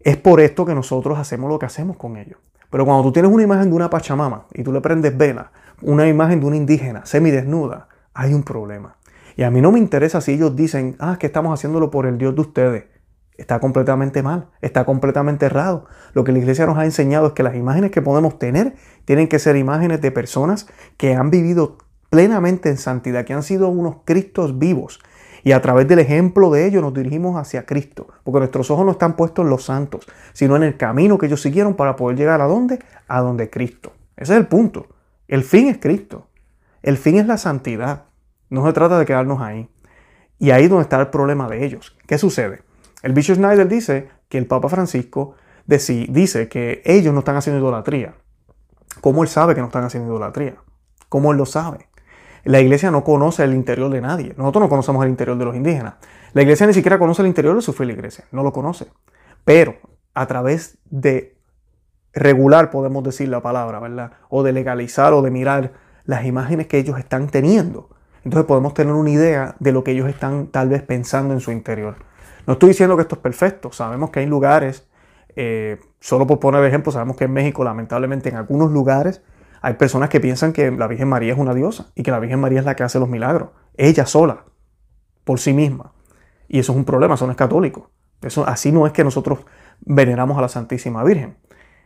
Es 0.00 0.16
por 0.16 0.40
esto 0.40 0.64
que 0.64 0.74
nosotros 0.74 1.18
hacemos 1.18 1.50
lo 1.50 1.58
que 1.58 1.66
hacemos 1.66 1.96
con 1.96 2.16
ellos. 2.16 2.38
Pero 2.70 2.84
cuando 2.84 3.02
tú 3.02 3.12
tienes 3.12 3.30
una 3.32 3.42
imagen 3.42 3.70
de 3.70 3.76
una 3.76 3.90
Pachamama 3.90 4.46
y 4.52 4.62
tú 4.62 4.72
le 4.72 4.80
prendes 4.80 5.16
vela, 5.16 5.50
una 5.82 6.06
imagen 6.06 6.40
de 6.40 6.46
una 6.46 6.56
indígena 6.56 7.04
semidesnuda, 7.06 7.88
hay 8.14 8.34
un 8.34 8.42
problema. 8.42 8.96
Y 9.36 9.44
a 9.44 9.50
mí 9.50 9.60
no 9.60 9.70
me 9.70 9.78
interesa 9.78 10.20
si 10.20 10.32
ellos 10.32 10.56
dicen, 10.56 10.96
ah, 10.98 11.16
que 11.18 11.26
estamos 11.26 11.54
haciéndolo 11.54 11.90
por 11.90 12.06
el 12.06 12.18
Dios 12.18 12.34
de 12.34 12.40
ustedes. 12.40 12.84
Está 13.38 13.60
completamente 13.60 14.22
mal, 14.22 14.48
está 14.60 14.84
completamente 14.84 15.46
errado. 15.46 15.86
Lo 16.12 16.24
que 16.24 16.32
la 16.32 16.38
iglesia 16.38 16.66
nos 16.66 16.76
ha 16.76 16.84
enseñado 16.84 17.28
es 17.28 17.32
que 17.34 17.44
las 17.44 17.54
imágenes 17.54 17.92
que 17.92 18.02
podemos 18.02 18.38
tener 18.38 18.74
tienen 19.04 19.28
que 19.28 19.38
ser 19.38 19.56
imágenes 19.56 20.00
de 20.00 20.10
personas 20.10 20.66
que 20.96 21.14
han 21.14 21.30
vivido 21.30 21.78
plenamente 22.10 22.68
en 22.68 22.76
santidad, 22.76 23.24
que 23.24 23.34
han 23.34 23.44
sido 23.44 23.68
unos 23.68 23.98
Cristos 24.04 24.58
vivos. 24.58 24.98
Y 25.44 25.52
a 25.52 25.62
través 25.62 25.86
del 25.86 26.00
ejemplo 26.00 26.50
de 26.50 26.66
ellos 26.66 26.82
nos 26.82 26.92
dirigimos 26.92 27.36
hacia 27.36 27.64
Cristo, 27.64 28.08
porque 28.24 28.40
nuestros 28.40 28.72
ojos 28.72 28.84
no 28.84 28.92
están 28.92 29.14
puestos 29.14 29.44
en 29.44 29.50
los 29.50 29.64
santos, 29.64 30.04
sino 30.32 30.56
en 30.56 30.64
el 30.64 30.76
camino 30.76 31.16
que 31.16 31.26
ellos 31.26 31.40
siguieron 31.40 31.74
para 31.74 31.94
poder 31.94 32.18
llegar 32.18 32.40
a 32.40 32.46
dónde? 32.46 32.80
A 33.06 33.20
donde 33.20 33.50
Cristo. 33.50 33.92
Ese 34.16 34.32
es 34.32 34.38
el 34.40 34.48
punto. 34.48 34.88
El 35.28 35.44
fin 35.44 35.68
es 35.68 35.78
Cristo. 35.78 36.26
El 36.82 36.96
fin 36.96 37.18
es 37.18 37.26
la 37.26 37.38
santidad. 37.38 38.06
No 38.50 38.66
se 38.66 38.72
trata 38.72 38.98
de 38.98 39.06
quedarnos 39.06 39.40
ahí. 39.40 39.68
Y 40.40 40.50
ahí 40.50 40.64
es 40.64 40.70
donde 40.70 40.82
está 40.82 41.00
el 41.00 41.08
problema 41.08 41.48
de 41.48 41.64
ellos. 41.64 41.96
¿Qué 42.08 42.18
sucede? 42.18 42.62
El 43.02 43.12
Bishop 43.12 43.36
Schneider 43.36 43.68
dice 43.68 44.08
que 44.28 44.38
el 44.38 44.46
Papa 44.46 44.68
Francisco 44.68 45.34
dice 45.66 46.48
que 46.48 46.82
ellos 46.84 47.12
no 47.12 47.20
están 47.20 47.36
haciendo 47.36 47.60
idolatría. 47.60 48.14
¿Cómo 49.00 49.22
él 49.22 49.28
sabe 49.28 49.54
que 49.54 49.60
no 49.60 49.66
están 49.68 49.84
haciendo 49.84 50.10
idolatría? 50.10 50.56
¿Cómo 51.08 51.30
él 51.32 51.38
lo 51.38 51.46
sabe? 51.46 51.88
La 52.44 52.60
iglesia 52.60 52.90
no 52.90 53.04
conoce 53.04 53.44
el 53.44 53.54
interior 53.54 53.90
de 53.90 54.00
nadie. 54.00 54.34
Nosotros 54.36 54.62
no 54.62 54.68
conocemos 54.68 55.04
el 55.04 55.10
interior 55.10 55.36
de 55.36 55.44
los 55.44 55.54
indígenas. 55.54 55.94
La 56.32 56.42
iglesia 56.42 56.66
ni 56.66 56.74
siquiera 56.74 56.98
conoce 56.98 57.22
el 57.22 57.28
interior 57.28 57.54
de 57.54 57.62
su 57.62 57.72
iglesia. 57.82 58.24
No 58.32 58.42
lo 58.42 58.52
conoce. 58.52 58.86
Pero 59.44 59.76
a 60.14 60.26
través 60.26 60.78
de 60.86 61.36
regular, 62.12 62.70
podemos 62.70 63.04
decir 63.04 63.28
la 63.28 63.42
palabra, 63.42 63.78
¿verdad? 63.78 64.12
O 64.28 64.42
de 64.42 64.52
legalizar 64.52 65.12
o 65.12 65.22
de 65.22 65.30
mirar 65.30 65.72
las 66.04 66.24
imágenes 66.24 66.66
que 66.66 66.78
ellos 66.78 66.98
están 66.98 67.28
teniendo. 67.28 67.90
Entonces 68.24 68.46
podemos 68.46 68.74
tener 68.74 68.94
una 68.94 69.10
idea 69.10 69.54
de 69.60 69.72
lo 69.72 69.84
que 69.84 69.92
ellos 69.92 70.08
están 70.08 70.48
tal 70.48 70.68
vez 70.70 70.82
pensando 70.82 71.34
en 71.34 71.40
su 71.40 71.52
interior. 71.52 72.07
No 72.48 72.54
estoy 72.54 72.70
diciendo 72.70 72.96
que 72.96 73.02
esto 73.02 73.16
es 73.16 73.20
perfecto, 73.20 73.72
sabemos 73.72 74.08
que 74.08 74.20
hay 74.20 74.26
lugares, 74.26 74.88
eh, 75.36 75.78
solo 76.00 76.26
por 76.26 76.40
poner 76.40 76.64
ejemplo, 76.64 76.90
sabemos 76.90 77.14
que 77.18 77.24
en 77.24 77.32
México 77.34 77.62
lamentablemente 77.62 78.30
en 78.30 78.36
algunos 78.36 78.70
lugares 78.70 79.22
hay 79.60 79.74
personas 79.74 80.08
que 80.08 80.18
piensan 80.18 80.54
que 80.54 80.70
la 80.70 80.86
Virgen 80.86 81.10
María 81.10 81.34
es 81.34 81.38
una 81.38 81.52
diosa 81.52 81.88
y 81.94 82.02
que 82.02 82.10
la 82.10 82.18
Virgen 82.18 82.40
María 82.40 82.60
es 82.60 82.64
la 82.64 82.74
que 82.74 82.84
hace 82.84 82.98
los 82.98 83.10
milagros, 83.10 83.50
ella 83.76 84.06
sola, 84.06 84.46
por 85.24 85.40
sí 85.40 85.52
misma. 85.52 85.92
Y 86.48 86.58
eso 86.58 86.72
es 86.72 86.78
un 86.78 86.86
problema, 86.86 87.16
eso 87.16 87.26
no 87.26 87.32
es 87.32 87.36
católico. 87.36 87.90
Eso, 88.22 88.46
así 88.48 88.72
no 88.72 88.86
es 88.86 88.94
que 88.94 89.04
nosotros 89.04 89.40
veneramos 89.80 90.38
a 90.38 90.40
la 90.40 90.48
Santísima 90.48 91.04
Virgen. 91.04 91.36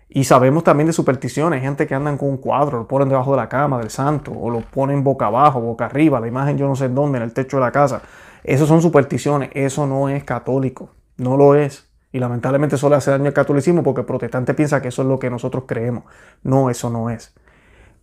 Y 0.08 0.22
sabemos 0.22 0.62
también 0.62 0.86
de 0.86 0.92
supersticiones, 0.92 1.60
gente 1.60 1.88
que 1.88 1.96
andan 1.96 2.16
con 2.16 2.28
un 2.28 2.36
cuadro, 2.36 2.78
lo 2.78 2.86
ponen 2.86 3.08
debajo 3.08 3.32
de 3.32 3.38
la 3.38 3.48
cama 3.48 3.78
del 3.78 3.90
santo, 3.90 4.30
o 4.30 4.48
lo 4.48 4.60
ponen 4.60 5.02
boca 5.02 5.26
abajo, 5.26 5.60
boca 5.60 5.86
arriba, 5.86 6.20
la 6.20 6.28
imagen 6.28 6.56
yo 6.56 6.68
no 6.68 6.76
sé 6.76 6.84
en 6.84 6.94
dónde, 6.94 7.18
en 7.18 7.24
el 7.24 7.32
techo 7.32 7.56
de 7.56 7.62
la 7.62 7.72
casa. 7.72 8.02
Eso 8.44 8.66
son 8.66 8.82
supersticiones, 8.82 9.50
eso 9.54 9.86
no 9.86 10.08
es 10.08 10.24
católico, 10.24 10.90
no 11.16 11.36
lo 11.36 11.54
es. 11.54 11.88
Y 12.12 12.18
lamentablemente 12.18 12.76
eso 12.76 12.90
le 12.90 12.96
hace 12.96 13.10
daño 13.10 13.26
al 13.26 13.32
catolicismo 13.32 13.82
porque 13.82 14.02
el 14.02 14.06
protestante 14.06 14.52
piensa 14.54 14.82
que 14.82 14.88
eso 14.88 15.02
es 15.02 15.08
lo 15.08 15.18
que 15.18 15.30
nosotros 15.30 15.64
creemos. 15.66 16.04
No, 16.42 16.68
eso 16.68 16.90
no 16.90 17.08
es. 17.08 17.34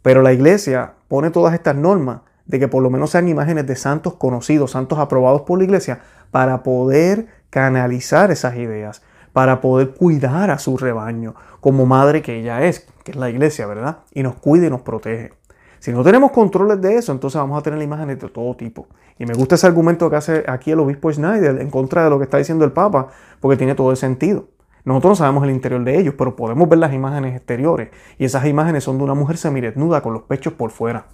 Pero 0.02 0.22
la 0.22 0.34
iglesia 0.34 0.94
pone 1.08 1.30
todas 1.30 1.54
estas 1.54 1.76
normas 1.76 2.22
de 2.46 2.60
que 2.60 2.68
por 2.68 2.82
lo 2.82 2.90
menos 2.90 3.12
sean 3.12 3.28
imágenes 3.28 3.68
de 3.68 3.76
santos 3.76 4.16
conocidos, 4.16 4.72
santos 4.72 4.98
aprobados 4.98 5.42
por 5.42 5.60
la 5.60 5.66
iglesia, 5.66 6.00
para 6.32 6.64
poder 6.64 7.28
canalizar 7.52 8.32
esas 8.32 8.56
ideas, 8.56 9.04
para 9.34 9.62
poder 9.62 9.92
cuidar 9.92 10.50
a 10.50 10.58
su 10.58 10.78
rebaño, 10.78 11.36
como 11.60 11.86
madre 11.86 12.24
que 12.24 12.40
ella 12.40 12.66
es, 12.66 12.88
que 13.04 13.12
es 13.12 13.18
la 13.18 13.30
iglesia, 13.30 13.68
¿verdad? 13.68 14.00
Y 14.14 14.24
nos 14.24 14.36
cuida 14.36 14.66
y 14.66 14.70
nos 14.72 14.82
protege. 14.82 15.32
Si 15.80 15.92
no 15.92 16.04
tenemos 16.04 16.32
controles 16.32 16.82
de 16.82 16.98
eso, 16.98 17.12
entonces 17.12 17.40
vamos 17.40 17.58
a 17.58 17.62
tener 17.62 17.82
imágenes 17.82 18.20
de 18.20 18.28
todo 18.28 18.56
tipo. 18.56 18.88
Y 19.18 19.26
me 19.26 19.34
gusta 19.34 19.56
ese 19.56 19.68
argumento 19.68 20.10
que 20.10 20.16
hace 20.18 20.44
aquí 20.48 20.72
el 20.72 20.80
obispo 20.80 21.12
Schneider 21.12 21.62
en 21.62 21.70
contra 21.70 22.04
de 22.04 22.10
lo 22.10 22.18
que 22.18 22.26
está 22.26 22.38
diciendo 22.38 22.66
el 22.66 22.72
Papa, 22.72 23.08
porque 23.40 23.58
tiene 23.58 23.76
todo 23.76 23.92
el 23.92 23.98
sentido. 23.98 24.48
Nosotros 24.86 25.12
no 25.12 25.16
sabemos 25.16 25.44
el 25.44 25.52
interior 25.52 25.84
de 25.84 26.00
ellos, 26.00 26.16
pero 26.18 26.36
podemos 26.36 26.68
ver 26.68 26.80
las 26.80 26.94
imágenes 26.94 27.36
exteriores. 27.36 27.90
Y 28.18 28.26
esas 28.26 28.46
imágenes 28.46 28.84
son 28.84 28.98
de 28.98 29.04
una 29.04 29.14
mujer 29.14 29.38
semidesnuda 29.38 30.02
con 30.02 30.14
los 30.14 30.24
pechos 30.24 30.54
por 30.54 30.72
fuera. 30.72 31.06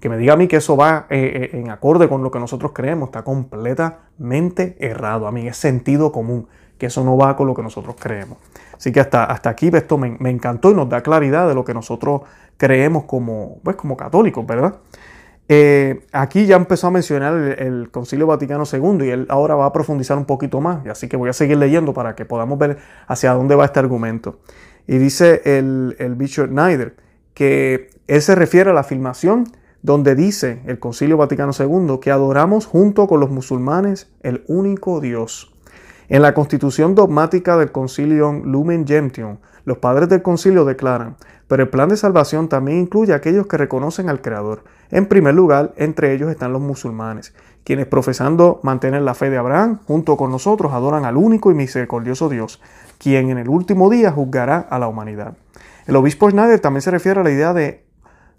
Que 0.00 0.08
me 0.08 0.18
diga 0.18 0.34
a 0.34 0.36
mí 0.36 0.46
que 0.46 0.56
eso 0.56 0.76
va 0.76 1.06
eh, 1.08 1.50
eh, 1.52 1.58
en 1.58 1.70
acorde 1.70 2.08
con 2.08 2.22
lo 2.22 2.30
que 2.30 2.38
nosotros 2.38 2.72
creemos, 2.74 3.08
está 3.08 3.22
completamente 3.22 4.76
errado. 4.78 5.26
A 5.26 5.32
mí 5.32 5.46
es 5.46 5.56
sentido 5.56 6.12
común, 6.12 6.46
que 6.78 6.86
eso 6.86 7.02
no 7.04 7.16
va 7.16 7.36
con 7.36 7.46
lo 7.46 7.54
que 7.54 7.62
nosotros 7.62 7.96
creemos. 7.98 8.38
Así 8.76 8.92
que 8.92 9.00
hasta, 9.00 9.24
hasta 9.24 9.50
aquí 9.50 9.70
esto 9.72 9.96
me, 9.96 10.16
me 10.18 10.30
encantó 10.30 10.70
y 10.70 10.74
nos 10.74 10.88
da 10.88 11.00
claridad 11.00 11.48
de 11.48 11.54
lo 11.54 11.64
que 11.64 11.72
nosotros 11.72 12.22
creemos 12.56 13.04
como, 13.04 13.58
pues, 13.62 13.76
como 13.76 13.96
católicos, 13.96 14.46
¿verdad? 14.46 14.76
Eh, 15.48 16.06
aquí 16.12 16.46
ya 16.46 16.56
empezó 16.56 16.86
a 16.86 16.90
mencionar 16.90 17.34
el, 17.58 17.90
Concilio 17.90 18.26
Vaticano 18.26 18.64
II 18.70 19.06
y 19.06 19.10
él 19.10 19.26
ahora 19.28 19.54
va 19.54 19.66
a 19.66 19.72
profundizar 19.72 20.16
un 20.16 20.24
poquito 20.24 20.60
más, 20.60 20.86
así 20.86 21.06
que 21.06 21.18
voy 21.18 21.28
a 21.28 21.34
seguir 21.34 21.58
leyendo 21.58 21.92
para 21.92 22.14
que 22.14 22.24
podamos 22.24 22.58
ver 22.58 22.78
hacia 23.06 23.34
dónde 23.34 23.54
va 23.54 23.66
este 23.66 23.78
argumento. 23.78 24.40
Y 24.86 24.96
dice 24.96 25.42
el, 25.44 25.96
el 25.98 26.14
Bishop 26.14 26.48
Schneider 26.48 26.96
que 27.34 27.90
él 28.06 28.22
se 28.22 28.34
refiere 28.34 28.70
a 28.70 28.72
la 28.72 28.80
afirmación 28.80 29.44
donde 29.82 30.14
dice 30.14 30.62
el 30.66 30.78
Concilio 30.78 31.18
Vaticano 31.18 31.52
II 31.58 31.98
que 32.00 32.10
adoramos 32.10 32.64
junto 32.64 33.06
con 33.06 33.20
los 33.20 33.30
musulmanes 33.30 34.10
el 34.22 34.44
único 34.46 35.00
Dios. 35.00 35.52
En 36.08 36.22
la 36.22 36.32
constitución 36.32 36.94
dogmática 36.94 37.58
del 37.58 37.70
Concilio 37.70 38.32
Lumen 38.32 38.86
Gentium, 38.86 39.38
los 39.64 39.78
padres 39.78 40.08
del 40.08 40.22
concilio 40.22 40.64
declaran, 40.64 41.16
pero 41.48 41.62
el 41.62 41.68
plan 41.68 41.88
de 41.88 41.96
salvación 41.96 42.48
también 42.48 42.78
incluye 42.78 43.12
a 43.12 43.16
aquellos 43.16 43.46
que 43.46 43.56
reconocen 43.56 44.08
al 44.08 44.20
Creador. 44.20 44.64
En 44.90 45.06
primer 45.06 45.34
lugar, 45.34 45.72
entre 45.76 46.12
ellos 46.12 46.30
están 46.30 46.52
los 46.52 46.62
musulmanes, 46.62 47.34
quienes 47.64 47.86
profesando 47.86 48.60
mantener 48.62 49.02
la 49.02 49.14
fe 49.14 49.30
de 49.30 49.38
Abraham, 49.38 49.80
junto 49.86 50.16
con 50.16 50.30
nosotros 50.30 50.72
adoran 50.72 51.04
al 51.04 51.16
único 51.16 51.50
y 51.50 51.54
misericordioso 51.54 52.28
Dios, 52.28 52.60
quien 52.98 53.30
en 53.30 53.38
el 53.38 53.48
último 53.48 53.90
día 53.90 54.12
juzgará 54.12 54.58
a 54.58 54.78
la 54.78 54.88
humanidad. 54.88 55.34
El 55.86 55.96
obispo 55.96 56.30
Schneider 56.30 56.60
también 56.60 56.82
se 56.82 56.90
refiere 56.90 57.20
a 57.20 57.24
la 57.24 57.30
idea 57.30 57.52
de, 57.52 57.84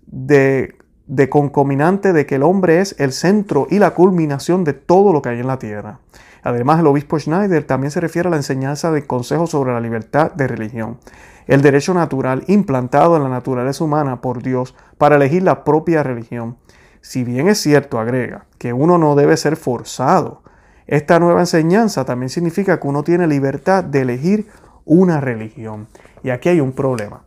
de, 0.07 0.77
de 1.07 1.29
concominante 1.29 2.13
de 2.13 2.25
que 2.25 2.35
el 2.35 2.43
hombre 2.43 2.81
es 2.81 2.95
el 2.99 3.11
centro 3.11 3.67
y 3.69 3.79
la 3.79 3.93
culminación 3.93 4.63
de 4.63 4.73
todo 4.73 5.13
lo 5.13 5.21
que 5.21 5.29
hay 5.29 5.39
en 5.39 5.47
la 5.47 5.59
tierra. 5.59 5.99
Además, 6.43 6.79
el 6.79 6.87
obispo 6.87 7.19
Schneider 7.19 7.63
también 7.65 7.91
se 7.91 7.99
refiere 7.99 8.27
a 8.27 8.31
la 8.31 8.37
enseñanza 8.37 8.91
de 8.91 9.05
consejos 9.05 9.49
sobre 9.49 9.73
la 9.73 9.79
libertad 9.79 10.31
de 10.31 10.47
religión, 10.47 10.99
el 11.47 11.61
derecho 11.61 11.93
natural 11.93 12.43
implantado 12.47 13.17
en 13.17 13.23
la 13.23 13.29
naturaleza 13.29 13.83
humana 13.83 14.21
por 14.21 14.43
Dios 14.43 14.75
para 14.97 15.15
elegir 15.15 15.43
la 15.43 15.63
propia 15.63 16.03
religión. 16.03 16.57
Si 17.01 17.23
bien 17.23 17.47
es 17.47 17.59
cierto, 17.59 17.99
agrega, 17.99 18.45
que 18.57 18.73
uno 18.73 18.97
no 18.97 19.15
debe 19.15 19.37
ser 19.37 19.55
forzado, 19.55 20.43
esta 20.87 21.19
nueva 21.19 21.39
enseñanza 21.39 22.05
también 22.05 22.29
significa 22.29 22.79
que 22.79 22.87
uno 22.87 23.03
tiene 23.03 23.27
libertad 23.27 23.83
de 23.83 24.01
elegir 24.01 24.47
una 24.85 25.19
religión. 25.19 25.87
Y 26.23 26.29
aquí 26.29 26.49
hay 26.49 26.59
un 26.59 26.73
problema. 26.73 27.23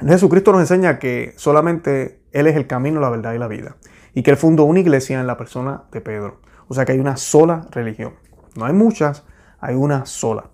Jesucristo 0.00 0.52
nos 0.52 0.60
enseña 0.60 0.98
que 1.00 1.34
solamente 1.36 2.21
Él 2.32 2.46
es 2.46 2.56
el 2.56 2.66
camino, 2.66 3.00
la 3.00 3.10
verdad 3.10 3.34
y 3.34 3.38
la 3.38 3.48
vida. 3.48 3.76
Y 4.14 4.22
que 4.22 4.30
Él 4.30 4.36
fundó 4.36 4.64
una 4.64 4.80
iglesia 4.80 5.20
en 5.20 5.26
la 5.26 5.36
persona 5.36 5.84
de 5.92 6.00
Pedro. 6.00 6.40
O 6.68 6.74
sea 6.74 6.84
que 6.84 6.92
hay 6.92 6.98
una 6.98 7.16
sola 7.16 7.66
religión. 7.70 8.14
No 8.56 8.64
hay 8.64 8.72
muchas, 8.72 9.24
hay 9.60 9.74
una 9.74 10.06
sola. 10.06 10.50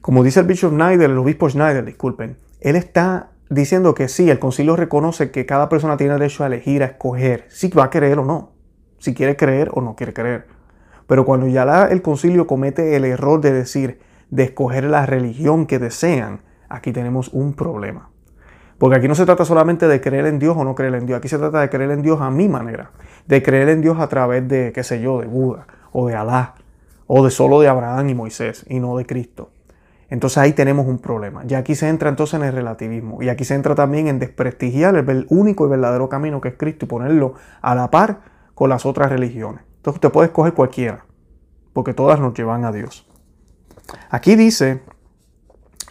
Como 0.00 0.22
dice 0.22 0.40
el 0.40 0.46
Bishop 0.46 0.72
Schneider, 0.72 1.10
el 1.10 1.18
obispo 1.18 1.48
Schneider, 1.48 1.84
disculpen, 1.84 2.38
él 2.60 2.76
está 2.76 3.30
diciendo 3.50 3.94
que 3.94 4.08
sí, 4.08 4.30
el 4.30 4.38
concilio 4.38 4.76
reconoce 4.76 5.30
que 5.30 5.46
cada 5.46 5.68
persona 5.68 5.96
tiene 5.96 6.14
derecho 6.14 6.44
a 6.44 6.46
elegir, 6.46 6.82
a 6.82 6.86
escoger, 6.86 7.46
si 7.48 7.68
va 7.68 7.84
a 7.84 7.90
creer 7.90 8.18
o 8.18 8.24
no, 8.24 8.52
si 8.98 9.14
quiere 9.14 9.36
creer 9.36 9.70
o 9.72 9.80
no 9.80 9.96
quiere 9.96 10.12
creer. 10.12 10.46
Pero 11.06 11.24
cuando 11.24 11.46
ya 11.46 11.88
el 11.90 12.02
concilio 12.02 12.46
comete 12.46 12.96
el 12.96 13.04
error 13.04 13.40
de 13.40 13.52
decir, 13.52 14.00
de 14.30 14.44
escoger 14.44 14.84
la 14.84 15.06
religión 15.06 15.66
que 15.66 15.78
desean, 15.78 16.42
aquí 16.68 16.92
tenemos 16.92 17.28
un 17.32 17.54
problema. 17.54 18.10
Porque 18.78 18.96
aquí 18.96 19.08
no 19.08 19.14
se 19.14 19.24
trata 19.24 19.44
solamente 19.44 19.88
de 19.88 20.00
creer 20.00 20.26
en 20.26 20.38
Dios 20.38 20.56
o 20.56 20.64
no 20.64 20.74
creer 20.74 20.94
en 20.94 21.06
Dios, 21.06 21.18
aquí 21.18 21.28
se 21.28 21.38
trata 21.38 21.60
de 21.60 21.70
creer 21.70 21.90
en 21.90 22.02
Dios 22.02 22.20
a 22.20 22.30
mi 22.30 22.48
manera, 22.48 22.90
de 23.26 23.42
creer 23.42 23.70
en 23.70 23.80
Dios 23.80 23.98
a 23.98 24.08
través 24.08 24.46
de, 24.48 24.72
qué 24.74 24.84
sé 24.84 25.00
yo, 25.00 25.20
de 25.20 25.26
Buda 25.26 25.66
o 25.92 26.08
de 26.08 26.14
Alá, 26.14 26.54
o 27.06 27.24
de 27.24 27.30
solo 27.30 27.60
de 27.60 27.68
Abraham 27.68 28.10
y 28.10 28.14
Moisés 28.14 28.66
y 28.68 28.80
no 28.80 28.96
de 28.96 29.06
Cristo. 29.06 29.50
Entonces 30.08 30.38
ahí 30.38 30.52
tenemos 30.52 30.86
un 30.86 30.98
problema. 30.98 31.42
Y 31.48 31.54
aquí 31.54 31.74
se 31.74 31.88
entra 31.88 32.08
entonces 32.08 32.34
en 32.34 32.46
el 32.46 32.52
relativismo. 32.52 33.22
Y 33.22 33.28
aquí 33.28 33.44
se 33.44 33.54
entra 33.54 33.74
también 33.74 34.06
en 34.06 34.18
desprestigiar 34.18 34.94
el 34.94 35.26
único 35.30 35.66
y 35.66 35.70
verdadero 35.70 36.08
camino 36.08 36.40
que 36.40 36.48
es 36.48 36.54
Cristo 36.56 36.84
y 36.84 36.88
ponerlo 36.88 37.34
a 37.60 37.74
la 37.74 37.90
par 37.90 38.20
con 38.54 38.70
las 38.70 38.86
otras 38.86 39.10
religiones. 39.10 39.62
Entonces 39.76 39.96
usted 39.96 40.12
puede 40.12 40.26
escoger 40.26 40.54
cualquiera, 40.54 41.04
porque 41.72 41.94
todas 41.94 42.20
nos 42.20 42.34
llevan 42.34 42.64
a 42.64 42.72
Dios. 42.72 43.08
Aquí 44.10 44.36
dice 44.36 44.82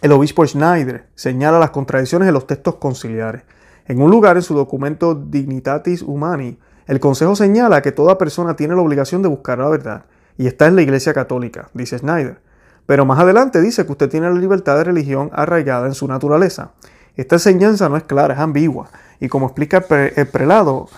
El 0.06 0.12
obispo 0.12 0.46
Schneider 0.46 1.08
señala 1.16 1.58
las 1.58 1.70
contradicciones 1.70 2.26
de 2.26 2.32
los 2.32 2.46
textos 2.46 2.76
conciliares. 2.76 3.42
En 3.88 4.00
un 4.00 4.08
lugar 4.08 4.36
en 4.36 4.42
su 4.44 4.54
documento 4.54 5.16
Dignitatis 5.16 6.00
Humani, 6.00 6.60
el 6.86 7.00
Consejo 7.00 7.34
señala 7.34 7.82
que 7.82 7.90
toda 7.90 8.16
persona 8.16 8.54
tiene 8.54 8.76
la 8.76 8.82
obligación 8.82 9.20
de 9.20 9.28
buscar 9.28 9.58
la 9.58 9.68
verdad, 9.68 10.04
y 10.38 10.46
esta 10.46 10.68
es 10.68 10.74
la 10.74 10.82
Iglesia 10.82 11.12
Católica, 11.12 11.70
dice 11.74 11.98
Schneider. 11.98 12.38
Pero 12.86 13.04
más 13.04 13.18
adelante 13.18 13.60
dice 13.60 13.84
que 13.84 13.90
usted 13.90 14.08
tiene 14.08 14.30
la 14.30 14.38
libertad 14.38 14.76
de 14.76 14.84
religión 14.84 15.28
arraigada 15.32 15.88
en 15.88 15.94
su 15.94 16.06
naturaleza. 16.06 16.70
Esta 17.16 17.34
enseñanza 17.34 17.88
no 17.88 17.96
es 17.96 18.04
clara, 18.04 18.34
es 18.34 18.38
ambigua, 18.38 18.88
y 19.18 19.26
como 19.26 19.46
explica 19.46 19.84
el, 19.88 20.28
prelado, 20.28 20.88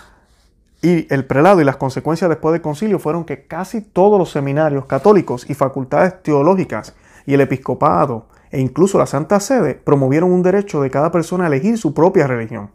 y 0.83 1.11
el 1.11 1.25
prelado 1.25 1.61
y 1.61 1.63
las 1.63 1.77
consecuencias 1.77 2.29
después 2.29 2.53
del 2.53 2.61
concilio 2.61 2.99
fueron 2.99 3.25
que 3.25 3.47
casi 3.47 3.81
todos 3.81 4.19
los 4.19 4.29
seminarios 4.29 4.85
católicos 4.85 5.49
y 5.49 5.55
facultades 5.55 6.21
teológicas 6.21 6.93
y 7.25 7.33
el 7.33 7.41
episcopado 7.41 8.27
e 8.51 8.59
incluso 8.59 8.97
la 8.97 9.05
Santa 9.05 9.39
Sede 9.39 9.75
promovieron 9.75 10.31
un 10.31 10.43
derecho 10.43 10.81
de 10.81 10.89
cada 10.89 11.11
persona 11.11 11.45
a 11.45 11.47
elegir 11.47 11.77
su 11.77 11.93
propia 11.93 12.27
religión. 12.27 12.71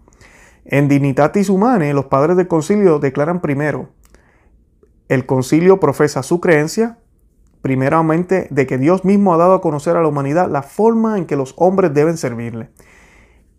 En 0.64 0.88
Dignitatis 0.88 1.50
Humanae, 1.50 1.93
los 1.93 2.07
padres 2.07 2.37
del 2.37 2.49
concilio 2.49 2.99
declaran 2.99 3.40
primero, 3.40 3.90
el 5.09 5.26
concilio 5.26 5.81
profesa 5.81 6.23
su 6.23 6.40
creencia, 6.40 6.99
primeramente, 7.61 8.49
de 8.50 8.66
que 8.66 8.78
Dios 8.78 9.04
mismo 9.04 9.35
ha 9.35 9.37
dado 9.37 9.54
a 9.54 9.61
conocer 9.61 9.97
a 9.97 10.02
la 10.02 10.09
humanidad 10.09 10.50
la 10.50 10.62
forma 10.62 11.19
en 11.19 11.26
que 11.26 11.37
los 11.37 11.54
hombres 11.59 11.93
deben 11.93 12.16
servirle, 12.16 12.71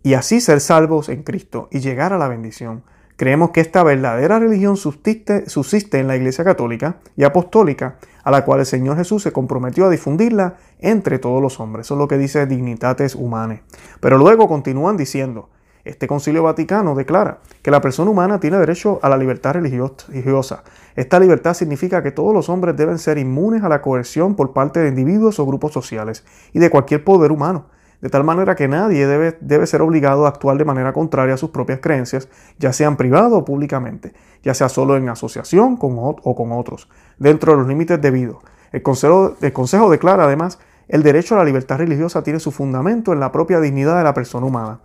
y 0.02 0.14
así 0.14 0.40
ser 0.40 0.60
salvos 0.60 1.08
en 1.08 1.22
Cristo 1.22 1.68
y 1.70 1.80
llegar 1.80 2.12
a 2.12 2.18
la 2.18 2.28
bendición. 2.28 2.82
Creemos 3.16 3.50
que 3.50 3.62
esta 3.62 3.82
verdadera 3.82 4.38
religión 4.38 4.76
subsiste, 4.76 5.98
en 5.98 6.06
la 6.06 6.16
Iglesia 6.16 6.44
Católica 6.44 6.96
y 7.16 7.24
Apostólica, 7.24 7.96
a 8.22 8.30
la 8.30 8.44
cual 8.44 8.60
el 8.60 8.66
Señor 8.66 8.98
Jesús 8.98 9.22
se 9.22 9.32
comprometió 9.32 9.86
a 9.86 9.90
difundirla 9.90 10.56
entre 10.80 11.18
todos 11.18 11.40
los 11.40 11.58
hombres. 11.58 11.86
Eso 11.86 11.94
es 11.94 11.98
lo 11.98 12.08
que 12.08 12.18
dice 12.18 12.44
Dignitates 12.44 13.14
Humanes. 13.14 13.60
Pero 14.00 14.18
luego 14.18 14.48
continúan 14.48 14.98
diciendo, 14.98 15.48
este 15.84 16.06
concilio 16.06 16.42
vaticano 16.42 16.94
declara 16.94 17.38
que 17.62 17.70
la 17.70 17.80
persona 17.80 18.10
humana 18.10 18.38
tiene 18.38 18.58
derecho 18.58 18.98
a 19.02 19.08
la 19.08 19.16
libertad 19.16 19.54
religiosa. 19.54 20.64
Esta 20.94 21.18
libertad 21.18 21.54
significa 21.54 22.02
que 22.02 22.10
todos 22.10 22.34
los 22.34 22.50
hombres 22.50 22.76
deben 22.76 22.98
ser 22.98 23.16
inmunes 23.16 23.62
a 23.62 23.70
la 23.70 23.80
coerción 23.80 24.34
por 24.34 24.52
parte 24.52 24.80
de 24.80 24.88
individuos 24.88 25.38
o 25.38 25.46
grupos 25.46 25.72
sociales 25.72 26.24
y 26.52 26.58
de 26.58 26.68
cualquier 26.68 27.02
poder 27.02 27.32
humano, 27.32 27.66
de 28.06 28.10
tal 28.10 28.22
manera 28.22 28.54
que 28.54 28.68
nadie 28.68 29.04
debe, 29.04 29.36
debe 29.40 29.66
ser 29.66 29.82
obligado 29.82 30.26
a 30.26 30.28
actuar 30.28 30.56
de 30.56 30.64
manera 30.64 30.92
contraria 30.92 31.34
a 31.34 31.36
sus 31.36 31.50
propias 31.50 31.80
creencias, 31.80 32.28
ya 32.56 32.72
sean 32.72 32.96
privado 32.96 33.38
o 33.38 33.44
públicamente, 33.44 34.12
ya 34.44 34.54
sea 34.54 34.68
solo 34.68 34.96
en 34.96 35.08
asociación 35.08 35.76
con, 35.76 35.96
o 35.98 36.36
con 36.36 36.52
otros, 36.52 36.88
dentro 37.18 37.50
de 37.50 37.58
los 37.58 37.66
límites 37.66 38.00
debidos. 38.00 38.38
El 38.70 38.82
consejo, 38.82 39.34
el 39.40 39.52
consejo 39.52 39.90
declara 39.90 40.22
además 40.22 40.60
el 40.86 41.02
derecho 41.02 41.34
a 41.34 41.38
la 41.38 41.44
libertad 41.44 41.78
religiosa 41.78 42.22
tiene 42.22 42.38
su 42.38 42.52
fundamento 42.52 43.12
en 43.12 43.18
la 43.18 43.32
propia 43.32 43.58
dignidad 43.58 43.98
de 43.98 44.04
la 44.04 44.14
persona 44.14 44.46
humana 44.46 44.78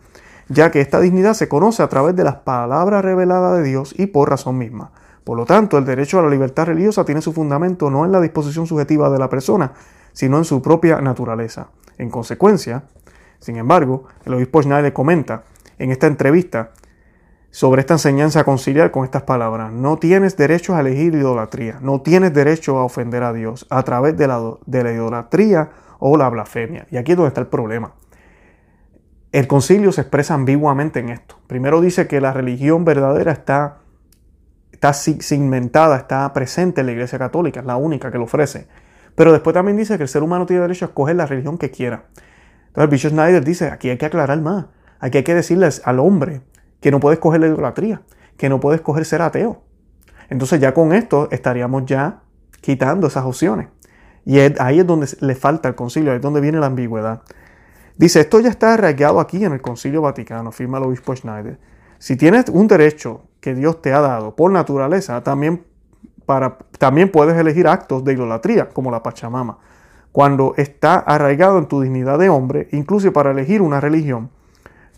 ya 0.51 0.69
que 0.69 0.81
esta 0.81 0.99
dignidad 0.99 1.33
se 1.33 1.47
conoce 1.47 1.81
a 1.81 1.87
través 1.87 2.15
de 2.15 2.25
las 2.25 2.35
palabras 2.37 3.05
reveladas 3.05 3.57
de 3.57 3.63
Dios 3.63 3.95
y 3.97 4.07
por 4.07 4.29
razón 4.29 4.57
misma. 4.57 4.91
Por 5.23 5.37
lo 5.37 5.45
tanto, 5.45 5.77
el 5.77 5.85
derecho 5.85 6.19
a 6.19 6.23
la 6.23 6.29
libertad 6.29 6.65
religiosa 6.65 7.05
tiene 7.05 7.21
su 7.21 7.31
fundamento 7.31 7.89
no 7.89 8.05
en 8.05 8.11
la 8.11 8.19
disposición 8.19 8.67
subjetiva 8.67 9.09
de 9.09 9.19
la 9.19 9.29
persona, 9.29 9.73
sino 10.13 10.37
en 10.37 10.43
su 10.43 10.61
propia 10.61 10.99
naturaleza. 10.99 11.67
En 11.97 12.09
consecuencia, 12.09 12.83
sin 13.41 13.57
embargo, 13.57 14.05
el 14.25 14.35
obispo 14.35 14.61
Schneider 14.61 14.93
comenta 14.93 15.43
en 15.79 15.91
esta 15.91 16.05
entrevista 16.05 16.71
sobre 17.49 17.81
esta 17.81 17.95
enseñanza 17.95 18.43
conciliar 18.43 18.91
con 18.91 19.03
estas 19.03 19.23
palabras. 19.23 19.73
No 19.73 19.97
tienes 19.97 20.37
derecho 20.37 20.75
a 20.75 20.79
elegir 20.79 21.15
idolatría, 21.15 21.79
no 21.81 22.01
tienes 22.01 22.33
derecho 22.33 22.77
a 22.77 22.85
ofender 22.85 23.23
a 23.23 23.33
Dios 23.33 23.65
a 23.69 23.81
través 23.83 24.15
de 24.15 24.27
la, 24.27 24.39
de 24.65 24.83
la 24.83 24.93
idolatría 24.93 25.71
o 25.97 26.17
la 26.17 26.29
blasfemia. 26.29 26.85
Y 26.91 26.97
aquí 26.97 27.11
es 27.11 27.17
donde 27.17 27.29
está 27.29 27.41
el 27.41 27.47
problema. 27.47 27.95
El 29.31 29.47
concilio 29.47 29.91
se 29.91 30.01
expresa 30.01 30.35
ambiguamente 30.35 30.99
en 30.99 31.09
esto. 31.09 31.37
Primero 31.47 31.81
dice 31.81 32.07
que 32.07 32.21
la 32.21 32.33
religión 32.33 32.85
verdadera 32.85 33.31
está, 33.31 33.79
está 34.71 34.93
cimentada, 34.93 35.97
está 35.97 36.31
presente 36.31 36.81
en 36.81 36.87
la 36.87 36.93
Iglesia 36.93 37.17
Católica, 37.17 37.61
es 37.61 37.65
la 37.65 37.77
única 37.77 38.11
que 38.11 38.19
lo 38.19 38.25
ofrece. 38.25 38.67
Pero 39.15 39.31
después 39.31 39.53
también 39.55 39.77
dice 39.77 39.97
que 39.97 40.03
el 40.03 40.09
ser 40.09 40.21
humano 40.21 40.45
tiene 40.45 40.61
derecho 40.61 40.85
a 40.85 40.89
escoger 40.89 41.15
la 41.15 41.25
religión 41.25 41.57
que 41.57 41.71
quiera. 41.71 42.03
Entonces 42.71 42.89
Bishop 42.89 43.11
Snyder 43.11 43.43
dice, 43.43 43.67
aquí 43.67 43.89
hay 43.89 43.97
que 43.97 44.05
aclarar 44.05 44.39
más. 44.41 44.65
Aquí 44.99 45.17
hay 45.17 45.23
que 45.23 45.35
decirles 45.35 45.81
al 45.83 45.99
hombre 45.99 46.41
que 46.79 46.89
no 46.89 47.01
puede 47.01 47.15
escoger 47.15 47.41
la 47.41 47.47
idolatría, 47.47 48.01
que 48.37 48.47
no 48.47 48.61
puede 48.61 48.77
escoger 48.77 49.03
ser 49.05 49.21
ateo. 49.21 49.61
Entonces 50.29 50.61
ya 50.61 50.73
con 50.73 50.93
esto 50.93 51.27
estaríamos 51.31 51.85
ya 51.85 52.21
quitando 52.61 53.07
esas 53.07 53.25
opciones. 53.25 53.67
Y 54.25 54.39
ahí 54.39 54.79
es 54.79 54.87
donde 54.87 55.07
le 55.19 55.35
falta 55.35 55.67
el 55.67 55.75
concilio, 55.75 56.11
ahí 56.11 56.17
es 56.17 56.21
donde 56.21 56.39
viene 56.39 56.59
la 56.59 56.67
ambigüedad. 56.67 57.21
Dice, 57.97 58.21
esto 58.21 58.39
ya 58.39 58.49
está 58.49 58.75
arraigado 58.75 59.19
aquí 59.19 59.43
en 59.43 59.51
el 59.51 59.61
Concilio 59.61 60.01
Vaticano, 60.01 60.51
firma 60.51 60.77
el 60.77 60.85
obispo 60.85 61.15
Schneider. 61.15 61.59
Si 61.99 62.15
tienes 62.15 62.45
un 62.49 62.67
derecho 62.67 63.25
que 63.41 63.53
Dios 63.53 63.81
te 63.81 63.93
ha 63.93 63.99
dado 63.99 64.35
por 64.35 64.51
naturaleza, 64.51 65.21
también, 65.21 65.63
para, 66.25 66.57
también 66.79 67.11
puedes 67.11 67.37
elegir 67.37 67.67
actos 67.67 68.03
de 68.03 68.13
idolatría, 68.13 68.69
como 68.69 68.89
la 68.89 69.03
Pachamama, 69.03 69.59
cuando 70.11 70.53
está 70.57 70.95
arraigado 70.95 71.57
en 71.57 71.67
tu 71.67 71.81
dignidad 71.81 72.19
de 72.19 72.29
hombre, 72.29 72.67
incluso 72.71 73.11
para 73.13 73.31
elegir 73.31 73.61
una 73.61 73.79
religión 73.79 74.29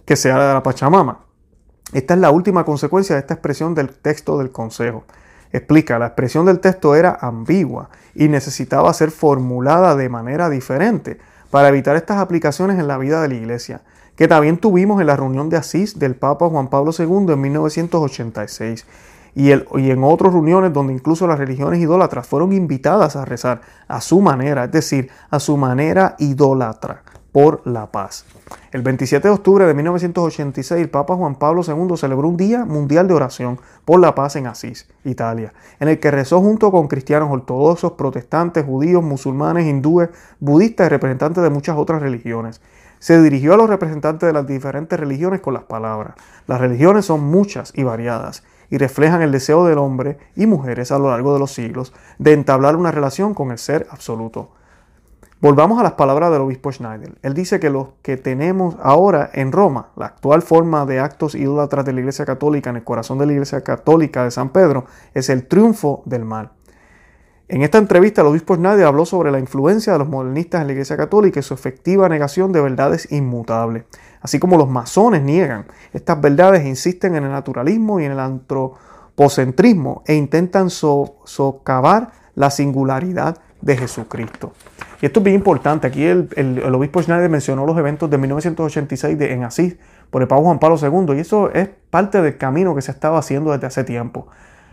que 0.05 0.15
sea 0.15 0.37
la 0.37 0.47
de 0.47 0.53
la 0.53 0.63
Pachamama. 0.63 1.19
Esta 1.93 2.15
es 2.15 2.19
la 2.19 2.31
última 2.31 2.65
consecuencia 2.65 3.15
de 3.15 3.21
esta 3.21 3.35
expresión 3.35 3.75
del 3.75 3.89
texto 3.89 4.37
del 4.37 4.51
Consejo. 4.51 5.03
Explica, 5.51 5.99
la 5.99 6.07
expresión 6.07 6.45
del 6.45 6.59
texto 6.59 6.95
era 6.95 7.17
ambigua 7.21 7.89
y 8.15 8.27
necesitaba 8.27 8.91
ser 8.93 9.11
formulada 9.11 9.95
de 9.95 10.09
manera 10.09 10.49
diferente 10.49 11.19
para 11.51 11.69
evitar 11.69 11.95
estas 11.95 12.17
aplicaciones 12.17 12.79
en 12.79 12.87
la 12.87 12.97
vida 12.97 13.21
de 13.21 13.27
la 13.27 13.35
iglesia, 13.35 13.81
que 14.15 14.27
también 14.27 14.57
tuvimos 14.57 14.99
en 14.99 15.07
la 15.07 15.15
reunión 15.15 15.49
de 15.49 15.57
Asís 15.57 15.99
del 15.99 16.15
Papa 16.15 16.49
Juan 16.49 16.69
Pablo 16.69 16.91
II 16.97 17.33
en 17.33 17.41
1986 17.41 18.87
y, 19.35 19.49
y 19.49 19.91
en 19.91 20.03
otras 20.03 20.33
reuniones 20.33 20.73
donde 20.73 20.93
incluso 20.93 21.27
las 21.27 21.39
religiones 21.39 21.79
idólatras 21.79 22.27
fueron 22.27 22.53
invitadas 22.53 23.15
a 23.15 23.25
rezar 23.25 23.61
a 23.87 24.01
su 24.01 24.21
manera, 24.21 24.65
es 24.65 24.71
decir, 24.71 25.09
a 25.29 25.39
su 25.39 25.57
manera 25.57 26.15
idólatra 26.19 27.03
por 27.33 27.65
la 27.65 27.91
paz. 27.91 28.25
El 28.71 28.83
27 28.83 29.27
de 29.27 29.33
octubre 29.33 29.65
de 29.65 29.73
1986, 29.73 30.79
el 30.79 30.89
Papa 30.89 31.15
Juan 31.15 31.35
Pablo 31.35 31.63
II 31.67 31.97
celebró 31.97 32.27
un 32.27 32.37
Día 32.37 32.63
Mundial 32.63 33.07
de 33.07 33.15
Oración 33.15 33.59
por 33.83 33.99
la 33.99 34.13
Paz 34.13 34.35
en 34.35 34.45
Asís, 34.45 34.87
Italia, 35.03 35.51
en 35.79 35.89
el 35.89 35.99
que 35.99 36.11
rezó 36.11 36.39
junto 36.39 36.71
con 36.71 36.87
cristianos 36.87 37.29
ortodoxos, 37.31 37.93
protestantes, 37.93 38.63
judíos, 38.63 39.03
musulmanes, 39.03 39.65
hindúes, 39.65 40.09
budistas 40.39 40.85
y 40.85 40.89
representantes 40.89 41.43
de 41.43 41.49
muchas 41.49 41.75
otras 41.75 42.01
religiones. 42.01 42.61
Se 42.99 43.21
dirigió 43.21 43.55
a 43.55 43.57
los 43.57 43.69
representantes 43.69 44.27
de 44.27 44.33
las 44.33 44.47
diferentes 44.47 44.97
religiones 44.97 45.41
con 45.41 45.55
las 45.55 45.63
palabras. 45.63 46.13
Las 46.47 46.61
religiones 46.61 47.05
son 47.05 47.21
muchas 47.23 47.73
y 47.75 47.83
variadas 47.83 48.43
y 48.73 48.79
reflejan 48.79 49.21
el 49.21 49.31
deseo 49.31 49.67
del 49.67 49.77
hombre 49.77 50.17
y 50.35 50.47
mujeres 50.47 50.91
a 50.91 50.97
lo 50.97 51.11
largo 51.11 51.31
de 51.31 51.37
los 51.39 51.51
siglos 51.51 51.93
de 52.17 52.33
entablar 52.33 52.75
una 52.75 52.89
relación 52.89 53.35
con 53.35 53.51
el 53.51 53.59
ser 53.59 53.85
absoluto. 53.91 54.49
Volvamos 55.41 55.79
a 55.79 55.83
las 55.83 55.91
palabras 55.91 56.31
del 56.31 56.41
obispo 56.41 56.71
Schneider. 56.71 57.13
Él 57.21 57.35
dice 57.35 57.59
que 57.59 57.69
lo 57.69 57.93
que 58.01 58.17
tenemos 58.17 58.75
ahora 58.81 59.29
en 59.31 59.51
Roma, 59.51 59.91
la 59.95 60.07
actual 60.07 60.41
forma 60.41 60.87
de 60.87 60.99
actos 60.99 61.35
idólatras 61.35 61.85
de 61.85 61.93
la 61.93 61.99
Iglesia 61.99 62.25
Católica 62.25 62.71
en 62.71 62.77
el 62.77 62.83
corazón 62.83 63.19
de 63.19 63.27
la 63.27 63.33
Iglesia 63.33 63.61
Católica 63.61 64.23
de 64.23 64.31
San 64.31 64.49
Pedro, 64.49 64.85
es 65.13 65.29
el 65.29 65.45
triunfo 65.45 66.01
del 66.05 66.25
mal. 66.25 66.49
En 67.49 67.61
esta 67.61 67.77
entrevista, 67.77 68.21
el 68.21 68.27
obispo 68.27 68.55
Schneider 68.55 68.87
habló 68.87 69.05
sobre 69.05 69.29
la 69.29 69.37
influencia 69.37 69.93
de 69.93 69.99
los 69.99 70.09
modernistas 70.09 70.61
en 70.61 70.67
la 70.67 70.73
Iglesia 70.73 70.97
Católica 70.97 71.39
y 71.39 71.43
su 71.43 71.53
efectiva 71.53 72.09
negación 72.09 72.51
de 72.51 72.61
verdades 72.61 73.11
inmutables. 73.11 73.83
Así 74.23 74.39
como 74.39 74.57
los 74.57 74.69
masones 74.69 75.21
niegan 75.21 75.65
estas 75.91 76.19
verdades, 76.19 76.65
insisten 76.65 77.15
en 77.15 77.25
el 77.25 77.31
naturalismo 77.31 77.99
y 77.99 78.05
en 78.05 78.13
el 78.13 78.19
antropocentrismo 78.19 80.01
e 80.07 80.15
intentan 80.15 80.69
socavar 80.69 82.11
la 82.33 82.49
singularidad 82.49 83.37
de 83.61 83.77
Jesucristo. 83.77 84.53
Y 85.01 85.05
esto 85.05 85.19
es 85.19 85.23
bien 85.25 85.35
importante. 85.35 85.87
Aquí 85.87 86.05
el, 86.05 86.63
obispo 86.73 87.01
Schneider 87.01 87.29
mencionó 87.29 87.65
los 87.65 87.77
eventos 87.77 88.09
de 88.09 88.17
1986 88.17 89.19
de, 89.19 89.33
en 89.33 89.43
Asís 89.43 89.75
por 90.09 90.21
el 90.21 90.29
Papa 90.29 90.41
Juan 90.41 90.59
Pablo 90.59 90.77
II. 90.81 91.17
Y 91.17 91.19
eso 91.19 91.51
es 91.51 91.69
parte 91.89 92.21
del 92.21 92.37
camino 92.37 92.73
que 92.73 92.81
se 92.81 92.91
estaba 92.91 93.19
haciendo 93.19 93.51
desde 93.51 93.67
hace 93.67 93.83
tiempo. 93.83 94.27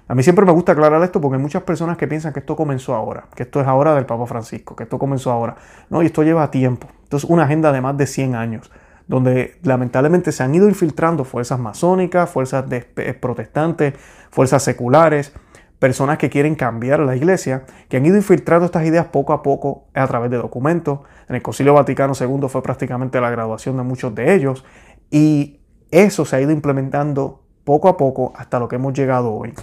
A 0.06 0.14
mí 0.14 0.22
siempre 0.22 0.44
me 0.44 0.52
gusta 0.52 0.72
aclarar 0.72 1.02
esto 1.02 1.20
porque 1.20 1.36
hay 1.36 1.42
muchas 1.42 1.62
personas 1.62 1.96
que 1.96 2.08
piensan 2.08 2.32
que 2.32 2.40
esto 2.40 2.56
comenzó 2.56 2.94
ahora, 2.94 3.26
que 3.34 3.44
esto 3.44 3.60
es 3.60 3.66
ahora 3.66 3.94
del 3.94 4.06
Papa 4.06 4.26
Francisco, 4.26 4.74
que 4.74 4.84
esto 4.84 4.98
comenzó 4.98 5.30
ahora. 5.30 5.56
No, 5.88 6.02
y 6.02 6.06
esto 6.06 6.22
lleva 6.24 6.50
tiempo. 6.50 6.88
Esto 7.04 7.16
es 7.16 7.24
una 7.24 7.44
agenda 7.44 7.70
de 7.70 7.80
más 7.80 7.96
de 7.96 8.08
100 8.08 8.34
años, 8.34 8.72
donde 9.10 9.58
lamentablemente 9.64 10.30
se 10.30 10.44
han 10.44 10.54
ido 10.54 10.68
infiltrando 10.68 11.24
fuerzas 11.24 11.58
masónicas, 11.58 12.30
fuerzas 12.30 12.68
de, 12.68 12.86
eh, 12.96 13.12
protestantes, 13.12 13.94
fuerzas 14.30 14.62
seculares, 14.62 15.32
personas 15.80 16.16
que 16.16 16.30
quieren 16.30 16.54
cambiar 16.54 17.00
la 17.00 17.16
iglesia, 17.16 17.64
que 17.88 17.96
han 17.96 18.06
ido 18.06 18.16
infiltrando 18.16 18.66
estas 18.66 18.86
ideas 18.86 19.06
poco 19.06 19.32
a 19.32 19.42
poco 19.42 19.88
a 19.94 20.06
través 20.06 20.30
de 20.30 20.36
documentos. 20.36 21.00
En 21.28 21.34
el 21.34 21.42
Concilio 21.42 21.74
Vaticano 21.74 22.12
II 22.18 22.48
fue 22.48 22.62
prácticamente 22.62 23.20
la 23.20 23.30
graduación 23.30 23.76
de 23.78 23.82
muchos 23.82 24.14
de 24.14 24.32
ellos 24.32 24.64
y 25.10 25.58
eso 25.90 26.24
se 26.24 26.36
ha 26.36 26.40
ido 26.40 26.52
implementando 26.52 27.42
poco 27.64 27.88
a 27.88 27.96
poco 27.96 28.32
hasta 28.36 28.60
lo 28.60 28.68
que 28.68 28.76
hemos 28.76 28.92
llegado 28.92 29.32
hoy. 29.32 29.54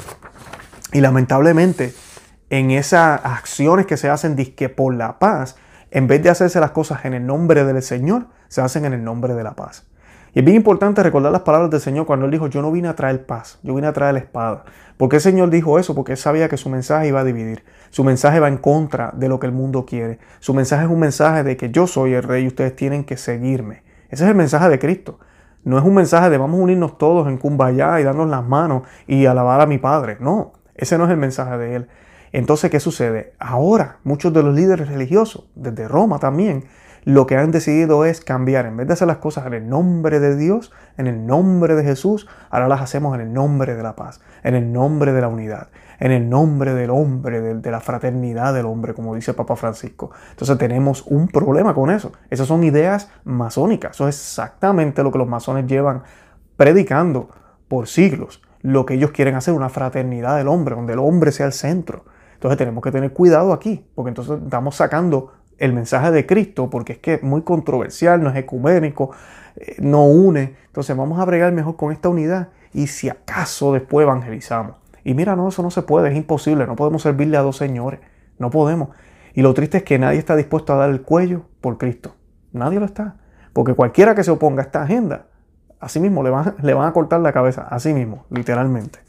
Y 0.91 0.99
lamentablemente, 0.99 1.93
en 2.49 2.71
esas 2.71 3.21
acciones 3.23 3.86
que 3.86 3.95
se 3.95 4.10
hacen 4.10 4.36
disque 4.36 4.67
por 4.67 4.93
la 4.93 5.19
paz, 5.19 5.55
en 5.89 6.07
vez 6.07 6.21
de 6.21 6.31
hacerse 6.31 6.60
las 6.60 6.71
cosas 6.71 7.05
en 7.05 7.13
el 7.13 7.25
nombre 7.25 7.63
del 7.63 7.81
Señor, 7.81 8.27
se 8.47 8.62
hacen 8.62 8.86
en 8.86 8.93
el 8.93 9.03
nombre 9.03 9.33
de 9.33 9.43
la 9.43 9.55
paz. 9.55 9.88
Y 10.33 10.39
es 10.39 10.45
bien 10.45 10.57
importante 10.57 11.01
recordar 11.01 11.31
las 11.31 11.41
palabras 11.41 11.71
del 11.71 11.79
Señor 11.79 12.05
cuando 12.05 12.25
Él 12.25 12.31
dijo, 12.31 12.47
yo 12.47 12.62
no 12.62 12.71
vine 12.71 12.88
a 12.88 12.95
traer 12.95 13.25
paz, 13.25 13.60
yo 13.63 13.73
vine 13.73 13.88
a 13.88 13.93
traer 13.93 14.13
la 14.13 14.19
espada. 14.19 14.65
¿Por 14.97 15.10
qué 15.10 15.15
el 15.15 15.21
Señor 15.21 15.49
dijo 15.49 15.79
eso? 15.79 15.95
Porque 15.95 16.12
Él 16.12 16.17
sabía 16.17 16.47
que 16.49 16.57
su 16.57 16.69
mensaje 16.69 17.07
iba 17.07 17.21
a 17.21 17.23
dividir. 17.23 17.63
Su 17.89 18.03
mensaje 18.03 18.39
va 18.39 18.47
en 18.47 18.57
contra 18.57 19.12
de 19.15 19.29
lo 19.29 19.39
que 19.39 19.47
el 19.47 19.53
mundo 19.53 19.86
quiere. 19.86 20.19
Su 20.39 20.53
mensaje 20.53 20.86
es 20.86 20.91
un 20.91 20.99
mensaje 20.99 21.43
de 21.43 21.57
que 21.57 21.71
yo 21.71 21.88
soy 21.88 22.13
el 22.13 22.23
rey 22.23 22.43
y 22.43 22.47
ustedes 22.47 22.75
tienen 22.75 23.03
que 23.03 23.17
seguirme. 23.17 23.83
Ese 24.10 24.25
es 24.25 24.29
el 24.29 24.36
mensaje 24.36 24.69
de 24.69 24.79
Cristo. 24.79 25.19
No 25.63 25.77
es 25.77 25.83
un 25.83 25.95
mensaje 25.95 26.29
de 26.29 26.38
vamos 26.38 26.60
a 26.60 26.63
unirnos 26.63 26.97
todos 26.97 27.27
en 27.27 27.38
Kumbaya 27.38 27.99
y 27.99 28.03
darnos 28.03 28.29
las 28.29 28.45
manos 28.45 28.83
y 29.07 29.25
alabar 29.25 29.60
a 29.62 29.65
mi 29.65 29.79
Padre. 29.79 30.17
No, 30.19 30.53
ese 30.75 30.97
no 30.97 31.05
es 31.05 31.12
el 31.12 31.17
mensaje 31.17 31.57
de 31.57 31.75
Él. 31.75 31.88
Entonces, 32.31 32.69
¿qué 32.69 32.79
sucede? 32.79 33.33
Ahora, 33.39 33.97
muchos 34.03 34.31
de 34.33 34.43
los 34.43 34.53
líderes 34.53 34.88
religiosos, 34.88 35.47
desde 35.55 35.88
Roma 35.88 36.19
también, 36.19 36.65
lo 37.08 37.26
que 37.26 37.38
han 37.38 37.52
decidido 37.52 38.04
es 38.04 38.20
cambiar. 38.20 38.65
En 38.65 38.76
vez 38.76 38.86
de 38.86 38.91
hacer 38.91 39.08
las 39.08 39.20
cosas 39.20 39.46
en 39.48 39.54
el 39.54 39.70
nombre 39.70 40.20
de 40.20 40.36
Dios, 40.36 40.74
en 40.98 41.08
el 41.08 41.26
nombre 41.26 41.74
de 41.76 41.86
Jesús, 41.86 42.28
ahora 42.50 42.67
las 42.67 42.82
hacemos 42.82 43.15
en 43.15 43.22
el 43.22 43.32
nombre 43.32 43.76
de 43.76 43.82
la 43.82 43.96
paz, 43.96 44.20
en 44.43 44.56
el 44.56 44.74
nombre 44.74 45.13
de 45.13 45.22
la 45.22 45.30
unidad, 45.30 45.70
en 46.02 46.12
el 46.12 46.28
nombre 46.28 46.74
del 46.74 46.89
hombre, 46.89 47.39
de, 47.39 47.72
la 47.72 47.80
fraternidad 47.80 48.54
del 48.54 48.65
hombre, 48.65 48.93
como 48.93 49.15
dice 49.15 49.34
Papa 49.34 49.56
Francisco. 49.56 50.12
Entonces 50.32 50.58
tenemos 50.58 51.04
un 51.08 51.30
problema 51.30 51.74
con 51.74 51.91
eso. 51.91 52.12
Esas 52.30 52.46
son 52.46 52.65
ideas 52.65 53.10
masónicas. 53.24 53.91
Eso 53.91 54.10
es 54.10 54.17
exactamente 54.17 55.02
lo 55.02 55.10
que 55.10 55.17
los 55.17 55.30
masones 55.30 55.65
llevan 55.65 56.04
predicando 56.58 57.30
por 57.70 57.88
siglos. 57.88 58.41
Lo 58.63 58.86
que 58.86 58.96
ellos 58.96 59.12
quieren 59.12 59.36
hacer, 59.36 59.54
una 59.54 59.70
fraternidad 59.70 60.36
del 60.36 60.50
hombre, 60.50 60.76
donde 60.76 60.91
el 60.91 61.00
hombre 61.00 61.32
sea 61.32 61.46
el 61.46 61.54
centro. 61.54 62.04
Entonces 62.34 62.58
tenemos 62.58 62.84
que 62.84 62.91
tener 62.91 63.13
cuidado 63.13 63.54
aquí, 63.54 63.88
porque 63.96 64.10
entonces 64.10 64.39
estamos 64.43 64.76
sacando 64.76 65.37
el 65.58 65.74
mensaje 65.74 66.12
de 66.12 66.26
Cristo, 66.26 66.70
porque 66.70 66.93
es 66.93 67.00
que 67.00 67.15
es 67.15 67.24
muy 67.24 67.41
controversial, 67.41 68.22
no 68.22 68.30
es 68.30 68.36
ecuménico, 68.36 69.12
eh, 69.56 69.76
no 69.80 70.06
une. 70.06 70.56
Entonces 70.67 70.96
vamos 70.96 71.20
a 71.20 71.26
bregar 71.26 71.52
mejor 71.54 71.76
con 71.76 71.91
esta 71.91 72.10
unidad 72.10 72.50
y 72.74 72.88
si 72.88 73.10
acaso 73.10 73.74
después 73.74 74.04
evangelizamos. 74.04 74.76
Y 75.04 75.13
mira, 75.13 75.36
no, 75.36 75.48
eso 75.48 75.63
no 75.63 75.72
se 75.72 75.82
puede, 75.82 76.10
es 76.10 76.17
imposible, 76.17 76.67
no 76.67 76.76
podemos 76.76 77.02
servirle 77.02 77.38
a 77.38 77.41
dos 77.41 77.58
señores, 77.58 78.00
no 78.39 78.50
podemos. 78.50 78.89
Y 79.34 79.41
lo 79.41 79.54
triste 79.54 79.78
es 79.78 79.84
que 79.84 80.00
nadie 80.00 80.20
está 80.20 80.36
dispuesto 80.36 80.74
a 80.74 80.78
dar 80.78 80.89
el 80.89 81.02
cuello 81.02 81.43
por 81.62 81.78
Cristo. 81.78 82.15
Nadie 82.52 82.80
lo 82.80 82.86
está. 82.86 83.15
Porque 83.54 83.74
cualquiera 83.74 84.15
que 84.15 84.24
se 84.24 84.32
oponga 84.32 84.62
a 84.62 84.65
esta 84.65 84.84
agenda, 84.84 85.28
así 85.80 86.00
mismo 86.00 86.24
le 86.24 86.30
van, 86.30 86.56
le 86.62 86.74
van 86.74 86.88
a 86.88 86.93
cortar 86.93 87.22
la 87.22 87.32
cabeza, 87.32 87.67
así 87.70 87.93
mismo, 87.93 88.26
literalmente. 88.30 89.07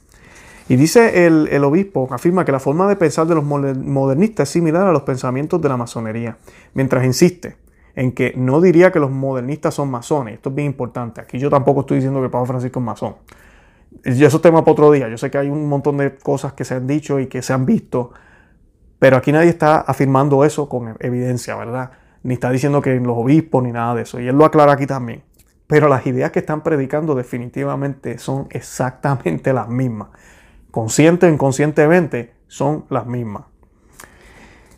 Y 0.68 0.76
dice 0.76 1.26
el, 1.26 1.64
obispo, 1.64 2.08
afirma 2.10 2.44
que 2.44 2.52
la 2.52 2.60
forma 2.60 2.86
de 2.88 2.96
pensar 2.96 3.26
de 3.26 3.34
los 3.34 3.44
modernistas 3.44 4.48
es 4.48 4.52
similar 4.52 4.86
a 4.86 4.92
los 4.92 5.02
pensamientos 5.02 5.60
de 5.62 5.68
la 5.68 5.78
masonería, 5.78 6.36
mientras 6.74 7.04
insiste 7.04 7.56
en 7.96 8.12
que 8.12 8.32
no 8.36 8.60
diría 8.60 8.92
que 8.92 9.00
los 9.00 9.10
modernistas 9.10 9.74
son 9.74 9.90
masones. 9.90 10.34
Esto 10.34 10.50
es 10.50 10.54
bien 10.54 10.66
importante. 10.66 11.20
Aquí 11.20 11.38
yo 11.38 11.50
tampoco 11.50 11.80
estoy 11.80 11.96
diciendo 11.96 12.20
que 12.20 12.26
el 12.26 12.46
Francisco 12.46 12.78
es 12.78 12.86
masón. 12.86 13.16
Y 14.04 14.24
eso 14.24 14.36
es 14.36 14.42
tema 14.42 14.60
para 14.60 14.72
otro 14.72 14.92
día. 14.92 15.08
Yo 15.08 15.18
sé 15.18 15.32
que 15.32 15.38
hay 15.38 15.48
un 15.48 15.68
montón 15.68 15.96
de 15.96 16.14
cosas 16.14 16.52
que 16.52 16.64
se 16.64 16.74
han 16.74 16.86
dicho 16.86 17.18
y 17.18 17.26
que 17.26 17.42
se 17.42 17.54
han 17.54 17.66
visto, 17.66 18.12
pero 19.00 19.16
aquí 19.16 19.32
nadie 19.32 19.48
está 19.48 19.80
afirmando 19.80 20.44
eso 20.44 20.68
con 20.68 20.96
evidencia, 21.00 21.56
¿verdad? 21.56 21.90
Ni 22.22 22.34
está 22.34 22.50
diciendo 22.50 22.80
que 22.82 22.94
los 23.00 23.16
obispos 23.16 23.64
ni 23.64 23.72
nada 23.72 23.96
de 23.96 24.02
eso. 24.02 24.20
Y 24.20 24.28
él 24.28 24.36
lo 24.36 24.44
aclara 24.44 24.74
aquí 24.74 24.86
también. 24.86 25.24
Pero 25.66 25.88
las 25.88 26.06
ideas 26.06 26.30
que 26.30 26.38
están 26.38 26.62
predicando 26.62 27.16
definitivamente 27.16 28.18
son 28.18 28.46
exactamente 28.50 29.52
las 29.52 29.68
mismas 29.68 30.10
consciente 30.78 31.26
o 31.26 31.28
inconscientemente, 31.28 32.34
son 32.46 32.84
las 32.88 33.04
mismas. 33.04 33.46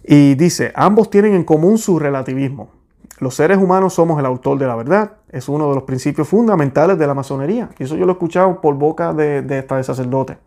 Y 0.03 0.35
dice, 0.35 0.73
ambos 0.75 1.11
tienen 1.11 1.35
en 1.35 1.45
común 1.45 1.77
su 1.77 1.99
relativismo. 1.99 2.71
Los 3.19 3.35
seres 3.35 3.59
humanos 3.59 3.93
somos 3.93 4.19
el 4.19 4.25
autor 4.25 4.59
de 4.59 4.67
la 4.67 4.77
verdad. 4.77 5.19
Es 5.29 5.47
uno 5.51 5.69
de 5.69 5.75
los 5.75 5.85
principios 5.85 6.27
fundamentales 6.27 6.99
de 6.99 7.07
la 7.07 7.13
masonería. 7.13 7.69
Y 7.79 7.83
eso 7.83 7.97
yo 7.97 8.07
lo 8.07 8.13
he 8.13 8.15
escuchado 8.15 8.63
por 8.63 8.77
boca 8.77 9.13
de, 9.13 9.45
esta 9.59 9.77
de 9.77 9.85
sacerdote. 9.85 10.39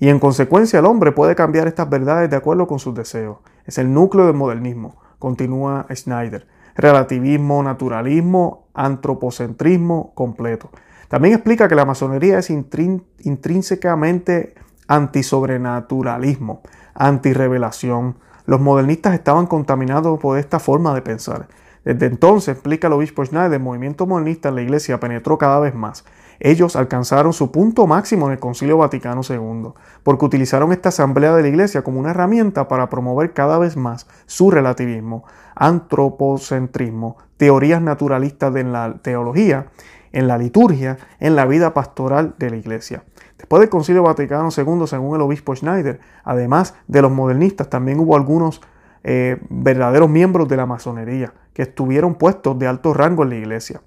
Y 0.00 0.10
en 0.10 0.18
consecuencia 0.18 0.80
el 0.80 0.84
hombre 0.84 1.12
puede 1.12 1.34
cambiar 1.34 1.66
estas 1.66 1.88
verdades 1.88 2.28
de 2.28 2.36
acuerdo 2.36 2.66
con 2.66 2.78
sus 2.78 2.94
deseos. 2.94 3.38
Es 3.64 3.78
el 3.78 3.94
núcleo 3.94 4.26
del 4.26 4.36
modernismo, 4.36 4.96
continúa 5.18 5.86
Schneider. 5.94 6.46
Relativismo, 6.74 7.62
naturalismo, 7.62 8.66
antropocentrismo 8.74 10.12
completo. 10.14 10.68
También 11.08 11.32
explica 11.32 11.68
que 11.68 11.74
la 11.74 11.86
masonería 11.86 12.38
es 12.38 12.50
intrínsecamente 12.50 14.56
antisobrenaturalismo, 14.90 16.62
antirrevelación. 16.94 18.16
Los 18.44 18.60
modernistas 18.60 19.14
estaban 19.14 19.46
contaminados 19.46 20.18
por 20.18 20.36
esta 20.36 20.58
forma 20.58 20.92
de 20.94 21.00
pensar. 21.00 21.46
Desde 21.84 22.06
entonces, 22.06 22.54
explica 22.54 22.88
el 22.88 22.94
obispo 22.94 23.24
Schneider, 23.24 23.54
el 23.54 23.60
movimiento 23.60 24.06
modernista 24.06 24.48
en 24.48 24.56
la 24.56 24.62
iglesia 24.62 24.98
penetró 24.98 25.38
cada 25.38 25.60
vez 25.60 25.76
más. 25.76 26.04
Ellos 26.40 26.74
alcanzaron 26.74 27.32
su 27.32 27.52
punto 27.52 27.86
máximo 27.86 28.26
en 28.26 28.32
el 28.32 28.38
Concilio 28.40 28.78
Vaticano 28.78 29.20
II, 29.28 29.72
porque 30.02 30.24
utilizaron 30.24 30.72
esta 30.72 30.88
asamblea 30.88 31.36
de 31.36 31.42
la 31.42 31.48
iglesia 31.48 31.82
como 31.82 32.00
una 32.00 32.10
herramienta 32.10 32.66
para 32.66 32.90
promover 32.90 33.32
cada 33.32 33.58
vez 33.58 33.76
más 33.76 34.08
su 34.26 34.50
relativismo, 34.50 35.24
antropocentrismo, 35.54 37.16
teorías 37.36 37.80
naturalistas 37.80 38.56
en 38.56 38.72
la 38.72 38.94
teología, 39.02 39.68
en 40.12 40.26
la 40.26 40.36
liturgia, 40.36 40.98
en 41.20 41.36
la 41.36 41.46
vida 41.46 41.74
pastoral 41.74 42.34
de 42.38 42.50
la 42.50 42.56
iglesia. 42.56 43.04
Después 43.40 43.60
del 43.60 43.70
Concilio 43.70 44.02
Vaticano 44.02 44.50
II, 44.54 44.86
según 44.86 45.16
el 45.16 45.22
obispo 45.22 45.56
Schneider, 45.56 45.98
además 46.24 46.74
de 46.88 47.00
los 47.00 47.10
modernistas, 47.10 47.70
también 47.70 47.98
hubo 47.98 48.14
algunos 48.14 48.60
eh, 49.02 49.38
verdaderos 49.48 50.10
miembros 50.10 50.46
de 50.46 50.58
la 50.58 50.66
masonería 50.66 51.32
que 51.54 51.62
estuvieron 51.62 52.16
puestos 52.16 52.58
de 52.58 52.66
alto 52.66 52.92
rango 52.92 53.22
en 53.22 53.30
la 53.30 53.36
iglesia. 53.36 53.80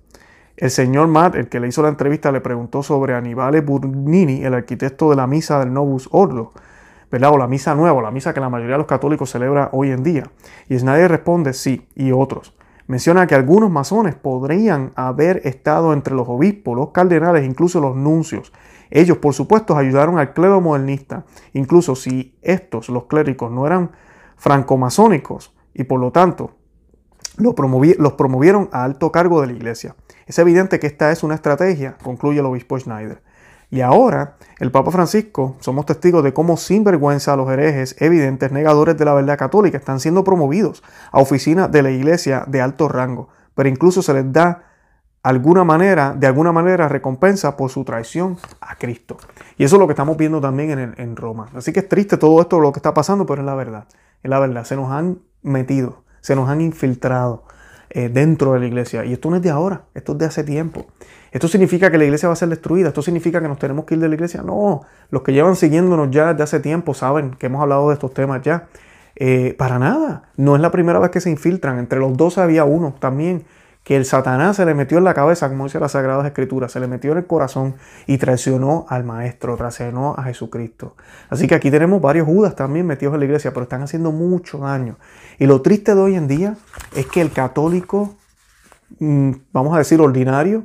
El 0.58 0.72
señor 0.72 1.08
Matt, 1.08 1.36
el 1.36 1.50
que 1.50 1.60
le 1.60 1.68
hizo 1.68 1.84
la 1.84 1.90
entrevista, 1.90 2.32
le 2.32 2.42
preguntó 2.42 2.82
sobre 2.82 3.14
Aníbal 3.14 3.62
Burnini, 3.62 4.44
el 4.44 4.56
arquitecto 4.56 5.12
de 5.12 5.18
la 5.18 5.28
misa 5.28 5.60
del 5.60 5.72
Novus 5.72 6.10
Ordo, 6.12 6.52
¿verdad? 7.12 7.32
o 7.32 7.38
la 7.38 7.46
misa 7.46 7.76
nueva, 7.76 8.02
la 8.02 8.10
misa 8.10 8.34
que 8.34 8.40
la 8.40 8.50
mayoría 8.50 8.74
de 8.74 8.80
los 8.80 8.88
católicos 8.88 9.30
celebra 9.30 9.70
hoy 9.72 9.92
en 9.92 10.02
día. 10.02 10.24
Y 10.68 10.80
Schneider 10.80 11.12
responde 11.12 11.54
sí, 11.54 11.88
y 11.94 12.12
otros. 12.12 12.56
Menciona 12.88 13.28
que 13.28 13.36
algunos 13.36 13.70
masones 13.70 14.16
podrían 14.16 14.94
haber 14.96 15.42
estado 15.46 15.94
entre 15.94 16.16
los 16.16 16.28
obispos, 16.28 16.76
los 16.76 16.90
cardenales, 16.90 17.46
incluso 17.46 17.80
los 17.80 17.96
nuncios, 17.96 18.52
ellos, 18.96 19.18
por 19.18 19.34
supuesto, 19.34 19.76
ayudaron 19.76 20.20
al 20.20 20.34
clero 20.34 20.62
modernista, 20.62 21.26
incluso 21.54 21.96
si 21.96 22.38
estos, 22.44 22.90
los 22.90 23.06
clérigos, 23.06 23.52
no 23.52 23.66
eran 23.66 23.92
francomasónicos 24.38 25.52
y 25.74 25.86
por 25.86 26.00
lo 26.00 26.12
tanto 26.12 26.52
los, 27.38 27.56
promovieron 27.56 28.70
a 28.72 28.84
alto 28.84 29.12
cargo 29.12 29.42
de 29.42 29.48
la 29.48 29.54
iglesia. 29.54 29.96
Es 30.28 30.38
evidente 30.38 30.80
que 30.80 30.86
esta 30.86 31.12
es 31.12 31.24
una 31.24 31.34
estrategia, 31.34 31.98
concluye 32.04 32.40
el 32.40 32.46
obispo 32.46 32.78
Schneider. 32.78 33.24
Y 33.72 33.82
ahora, 33.82 34.36
el 34.60 34.70
Papa 34.70 34.92
Francisco, 34.92 35.56
somos 35.60 35.88
testigos 35.88 36.24
de 36.24 36.32
cómo 36.32 36.56
sin 36.56 36.84
vergüenza 36.84 37.36
los 37.36 37.50
herejes 37.50 37.96
evidentes 38.00 38.52
negadores 38.52 38.96
de 38.96 39.06
la 39.06 39.16
verdad 39.16 39.40
católica 39.40 39.80
están 39.80 40.00
siendo 40.00 40.24
promovidos 40.24 40.84
a 41.12 41.20
oficinas 41.20 41.72
de 41.72 41.82
la 41.82 41.90
iglesia 41.90 42.44
de 42.46 42.62
alto 42.62 42.88
rango, 42.88 43.30
pero 43.56 43.70
incluso 43.70 44.04
se 44.04 44.14
les 44.14 44.32
da 44.32 44.73
alguna 45.24 45.64
manera, 45.64 46.14
de 46.14 46.28
alguna 46.28 46.52
manera 46.52 46.88
recompensa 46.88 47.58
por 47.58 47.72
su 47.72 47.84
traición 47.84 48.38
a 48.62 48.76
Cristo. 48.76 49.18
Y 49.58 49.64
eso 49.64 49.78
es 49.78 49.80
lo 49.80 49.88
que 49.88 49.94
estamos 49.94 50.18
viendo 50.18 50.40
también 50.40 50.78
en, 50.78 50.94
en, 50.98 51.16
Roma. 51.16 51.48
Así 51.56 51.74
que 51.74 51.80
es 51.80 51.90
triste 51.90 52.18
todo 52.18 52.40
esto 52.42 52.60
lo 52.60 52.72
que 52.72 52.80
está 52.80 52.94
pasando, 52.94 53.26
pero 53.26 53.42
es 53.42 53.46
la 53.46 53.56
verdad. 53.56 53.88
Es 54.22 54.30
la 54.30 54.40
verdad. 54.40 54.66
Se 54.66 54.76
nos 54.76 54.92
han 54.92 55.20
metido, 55.42 56.04
se 56.22 56.36
nos 56.36 56.50
han 56.50 56.62
infiltrado 56.62 57.46
eh, 57.96 58.10
dentro 58.10 58.54
de 58.54 58.60
la 58.60 58.66
iglesia. 58.66 59.06
Y 59.06 59.14
esto 59.14 59.30
no 59.30 59.36
es 59.36 59.44
de 59.44 59.52
ahora, 59.52 59.84
esto 59.94 60.14
es 60.14 60.18
de 60.18 60.26
hace 60.26 60.44
tiempo. 60.44 60.88
¿Esto 61.32 61.48
significa 61.48 61.92
que 61.92 62.00
la 62.00 62.06
iglesia 62.06 62.28
va 62.28 62.34
a 62.34 62.36
ser 62.36 62.50
destruida? 62.50 62.88
¿Esto 62.88 63.04
significa 63.04 63.40
que 63.40 63.48
nos 63.48 63.60
tenemos 63.60 63.86
que 63.86 63.94
ir 63.94 64.00
de 64.00 64.10
la 64.10 64.16
iglesia? 64.16 64.42
No, 64.42 64.82
los 65.12 65.22
que 65.22 65.32
llevan 65.32 65.56
siguiéndonos 65.56 66.10
ya 66.10 66.32
desde 66.32 66.44
hace 66.44 66.60
tiempo 66.60 66.96
saben 66.96 67.36
que 67.36 67.46
hemos 67.46 67.62
hablado 67.62 67.90
de 67.90 67.94
estos 67.94 68.12
temas 68.12 68.42
ya. 68.42 68.68
Eh, 69.16 69.54
para 69.60 69.78
nada, 69.78 70.24
no 70.38 70.56
es 70.56 70.62
la 70.64 70.72
primera 70.72 70.98
vez 70.98 71.12
que 71.12 71.22
se 71.22 71.30
infiltran. 71.30 71.78
Entre 71.78 72.00
los 72.00 72.18
dos 72.18 72.40
había 72.40 72.66
uno 72.66 72.96
también 72.98 73.46
que 73.84 73.98
el 73.98 74.06
Satanás 74.06 74.56
se 74.56 74.66
le 74.66 74.74
metió 74.74 74.98
en 74.98 75.04
la 75.04 75.14
cabeza, 75.14 75.50
como 75.50 75.66
dice 75.66 75.80
las 75.80 75.92
Sagradas 75.92 76.26
Escrituras, 76.26 76.72
se 76.72 76.80
le 76.80 76.88
metió 76.88 77.12
en 77.12 77.18
el 77.18 77.28
corazón 77.28 77.76
y 78.08 78.18
traicionó 78.18 78.86
al 78.88 79.04
Maestro, 79.04 79.58
traicionó 79.58 80.16
a 80.18 80.24
Jesucristo. 80.24 80.96
Así 81.30 81.48
que 81.48 81.56
aquí 81.56 81.70
tenemos 81.70 82.02
varios 82.02 82.26
Judas 82.26 82.56
también 82.56 82.88
metidos 82.88 83.14
en 83.14 83.20
la 83.20 83.26
iglesia, 83.26 83.52
pero 83.52 83.64
están 83.64 83.82
haciendo 83.84 84.12
mucho 84.12 84.60
daño. 84.60 84.98
Y 85.38 85.48
lo 85.48 85.62
triste 85.62 85.96
de 85.96 86.02
hoy 86.02 86.16
en 86.16 86.28
día 86.28 86.56
es 86.96 87.08
que 87.08 87.20
el 87.20 87.32
católico, 87.32 88.16
mm, 89.00 89.32
vamos 89.52 89.76
a 89.76 89.80
decir 89.80 90.00
ordinario, 90.00 90.64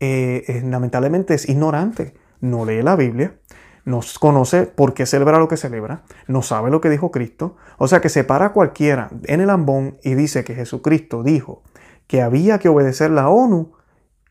eh, 0.00 0.62
lamentablemente 0.64 1.34
es 1.34 1.48
ignorante, 1.48 2.14
no 2.40 2.64
lee 2.64 2.82
la 2.82 2.96
Biblia, 2.96 3.36
no 3.84 4.00
conoce 4.18 4.66
por 4.66 4.94
qué 4.94 5.06
celebra 5.06 5.38
lo 5.38 5.46
que 5.46 5.56
celebra, 5.56 6.02
no 6.26 6.42
sabe 6.42 6.70
lo 6.70 6.80
que 6.80 6.90
dijo 6.90 7.12
Cristo, 7.12 7.56
o 7.78 7.86
sea 7.86 8.00
que 8.00 8.08
se 8.08 8.24
para 8.24 8.52
cualquiera 8.52 9.10
en 9.24 9.40
el 9.40 9.48
ambón 9.48 9.98
y 10.02 10.14
dice 10.14 10.42
que 10.42 10.56
Jesucristo 10.56 11.22
dijo 11.22 11.62
que 12.06 12.22
había 12.22 12.58
que 12.58 12.68
obedecer 12.68 13.10
la 13.10 13.28
ONU 13.28 13.72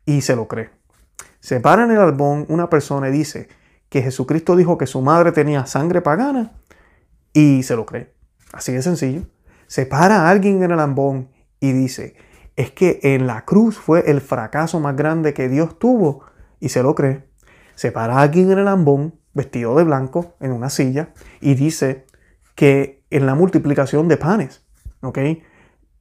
y 0.06 0.22
se 0.22 0.36
lo 0.36 0.48
cree. 0.48 0.70
Se 1.40 1.60
para 1.60 1.84
en 1.84 1.92
el 1.92 2.00
albón 2.00 2.46
una 2.50 2.70
persona 2.70 3.10
y 3.10 3.12
dice 3.12 3.50
que 3.90 4.02
Jesucristo 4.02 4.56
dijo 4.56 4.78
que 4.78 4.88
su 4.88 5.02
madre 5.02 5.32
tenía 5.32 5.66
sangre 5.66 6.02
pagana 6.02 6.54
y 7.34 7.64
se 7.64 7.76
lo 7.76 7.86
cree. 7.86 8.14
Así 8.54 8.72
de 8.72 8.82
sencillo. 8.82 9.24
Se 9.68 9.86
para 9.86 10.30
alguien 10.30 10.64
en 10.64 10.72
el 10.72 10.80
albón 10.80 11.30
y 11.60 11.72
dice 11.72 12.16
es 12.56 12.72
que 12.72 13.00
en 13.04 13.28
la 13.28 13.44
cruz 13.44 13.78
fue 13.78 14.10
el 14.10 14.22
fracaso 14.22 14.80
más 14.80 14.96
grande 14.96 15.34
que 15.34 15.50
Dios 15.50 15.78
tuvo 15.78 16.24
y 16.60 16.70
se 16.70 16.84
lo 16.84 16.96
cree. 16.96 17.24
Se 17.76 17.92
para 17.92 18.22
aquí 18.22 18.42
en 18.42 18.58
el 18.58 18.68
ambón, 18.68 19.16
vestido 19.34 19.76
de 19.76 19.84
blanco, 19.84 20.36
en 20.40 20.52
una 20.52 20.70
silla, 20.70 21.10
y 21.42 21.56
dice 21.56 22.06
que 22.56 23.04
en 23.10 23.26
la 23.26 23.36
multiplicación 23.36 24.08
de 24.08 24.18
panes, 24.18 24.64
¿ok? 25.02 25.20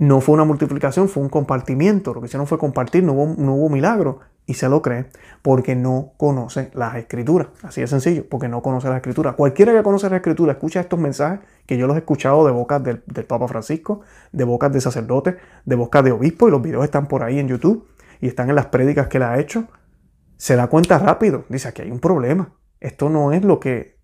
No 0.04 0.20
fue 0.20 0.34
una 0.34 0.44
multiplicación, 0.44 1.08
fue 1.08 1.22
un 1.22 1.30
compartimiento. 1.30 2.12
Lo 2.12 2.20
que 2.20 2.26
hicieron 2.26 2.46
fue 2.46 2.58
compartir, 2.58 3.02
no 3.02 3.14
hubo, 3.14 3.70
milagro 3.70 4.20
y 4.44 4.52
se 4.52 4.68
lo 4.68 4.82
cree 4.82 5.06
porque 5.40 5.74
no 5.74 6.12
conoce 6.18 6.70
las 6.74 6.96
escrituras. 6.96 7.48
Así 7.62 7.80
de 7.80 7.86
sencillo, 7.86 8.28
porque 8.28 8.46
no 8.46 8.60
conoce 8.60 8.88
las 8.88 8.96
escrituras. 8.96 9.34
Cualquiera 9.34 9.72
que 9.72 9.82
conoce 9.82 10.10
las 10.10 10.18
escrituras 10.18 10.56
escucha 10.56 10.80
estos 10.80 10.98
mensajes 10.98 11.40
que 11.64 11.78
yo 11.78 11.86
los 11.86 11.96
he 11.96 12.00
escuchado 12.00 12.44
de 12.44 12.52
bocas 12.52 12.84
del, 12.84 12.98
Papa 13.26 13.48
Francisco, 13.48 14.02
de 14.30 14.44
bocas 14.44 14.70
de 14.74 14.82
sacerdotes, 14.82 15.36
de 15.64 15.74
bocas 15.74 16.04
de 16.04 16.12
obispo 16.12 16.48
y 16.48 16.50
los 16.50 16.60
videos 16.60 16.84
están 16.84 17.06
por 17.06 17.22
ahí 17.22 17.38
en 17.38 17.48
YouTube 17.48 17.88
y 18.20 18.26
están 18.26 18.50
en 18.50 18.56
las 18.56 18.66
prédicas 18.66 19.08
que 19.08 19.16
él 19.16 19.22
ha 19.22 19.38
hecho. 19.38 19.68
Se 20.36 20.54
da 20.54 20.66
cuenta 20.66 20.98
rápido, 20.98 21.46
dice 21.48 21.68
aquí 21.68 21.80
hay 21.80 21.90
un 21.90 22.00
problema. 22.00 22.52
Esto 22.78 23.08
no 23.08 23.32
es 23.32 23.42
lo 23.42 23.58
que 23.58 23.96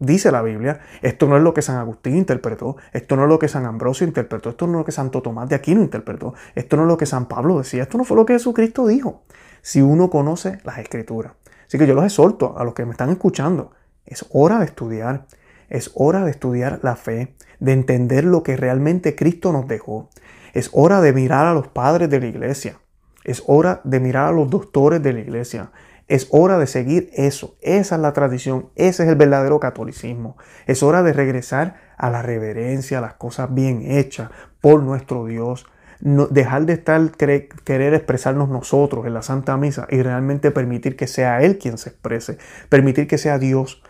dice 0.00 0.32
la 0.32 0.42
Biblia, 0.42 0.80
esto 1.02 1.28
no 1.28 1.36
es 1.36 1.42
lo 1.42 1.54
que 1.54 1.62
San 1.62 1.76
Agustín 1.76 2.16
interpretó, 2.16 2.76
esto 2.92 3.14
no 3.14 3.22
es 3.22 3.28
lo 3.28 3.38
que 3.38 3.46
San 3.46 3.66
Ambrosio 3.66 4.06
interpretó, 4.06 4.50
esto 4.50 4.66
no 4.66 4.72
es 4.72 4.78
lo 4.78 4.84
que 4.84 4.92
Santo 4.92 5.22
Tomás 5.22 5.48
de 5.48 5.54
Aquino 5.54 5.80
interpretó, 5.80 6.34
esto 6.56 6.76
no 6.76 6.82
es 6.82 6.88
lo 6.88 6.96
que 6.96 7.06
San 7.06 7.26
Pablo 7.26 7.58
decía, 7.58 7.84
esto 7.84 7.96
no 7.98 8.04
fue 8.04 8.16
lo 8.16 8.26
que 8.26 8.32
Jesucristo 8.32 8.86
dijo 8.86 9.22
si 9.62 9.82
uno 9.82 10.10
conoce 10.10 10.58
las 10.64 10.78
escrituras. 10.78 11.34
Así 11.66 11.78
que 11.78 11.86
yo 11.86 11.94
los 11.94 12.04
exhorto 12.04 12.58
a 12.58 12.64
los 12.64 12.74
que 12.74 12.84
me 12.84 12.92
están 12.92 13.10
escuchando. 13.10 13.70
Es 14.04 14.26
hora 14.30 14.58
de 14.58 14.64
estudiar. 14.64 15.26
Es 15.68 15.92
hora 15.94 16.24
de 16.24 16.32
estudiar 16.32 16.80
la 16.82 16.96
fe, 16.96 17.36
de 17.60 17.72
entender 17.72 18.24
lo 18.24 18.42
que 18.42 18.56
realmente 18.56 19.14
Cristo 19.14 19.52
nos 19.52 19.68
dejó. 19.68 20.10
Es 20.52 20.70
hora 20.72 21.00
de 21.00 21.12
mirar 21.12 21.46
a 21.46 21.54
los 21.54 21.68
padres 21.68 22.10
de 22.10 22.18
la 22.18 22.26
iglesia. 22.26 22.80
Es 23.22 23.44
hora 23.46 23.80
de 23.84 24.00
mirar 24.00 24.26
a 24.26 24.32
los 24.32 24.50
doctores 24.50 25.00
de 25.00 25.12
la 25.12 25.20
iglesia. 25.20 25.70
Es 26.10 26.26
hora 26.32 26.58
de 26.58 26.66
seguir 26.66 27.08
eso. 27.14 27.54
Esa 27.60 27.94
es 27.94 28.00
la 28.00 28.12
tradición. 28.12 28.70
Ese 28.74 29.04
es 29.04 29.08
el 29.08 29.14
verdadero 29.14 29.60
catolicismo. 29.60 30.36
Es 30.66 30.82
hora 30.82 31.04
de 31.04 31.12
regresar 31.12 31.76
a 31.96 32.10
la 32.10 32.20
reverencia, 32.20 32.98
a 32.98 33.00
las 33.00 33.14
cosas 33.14 33.54
bien 33.54 33.88
hechas 33.88 34.28
por 34.60 34.82
nuestro 34.82 35.24
Dios, 35.26 35.66
dejar 36.00 36.66
de 36.66 36.72
estar 36.72 37.12
querer 37.12 37.94
expresarnos 37.94 38.48
nosotros 38.48 39.06
en 39.06 39.14
la 39.14 39.22
Santa 39.22 39.56
Misa 39.56 39.86
y 39.88 40.02
realmente 40.02 40.50
permitir 40.50 40.96
que 40.96 41.06
sea 41.06 41.42
Él 41.42 41.58
quien 41.58 41.78
se 41.78 41.90
exprese, 41.90 42.38
permitir 42.68 43.06
que 43.06 43.16
sea 43.16 43.38
Dios. 43.38 43.80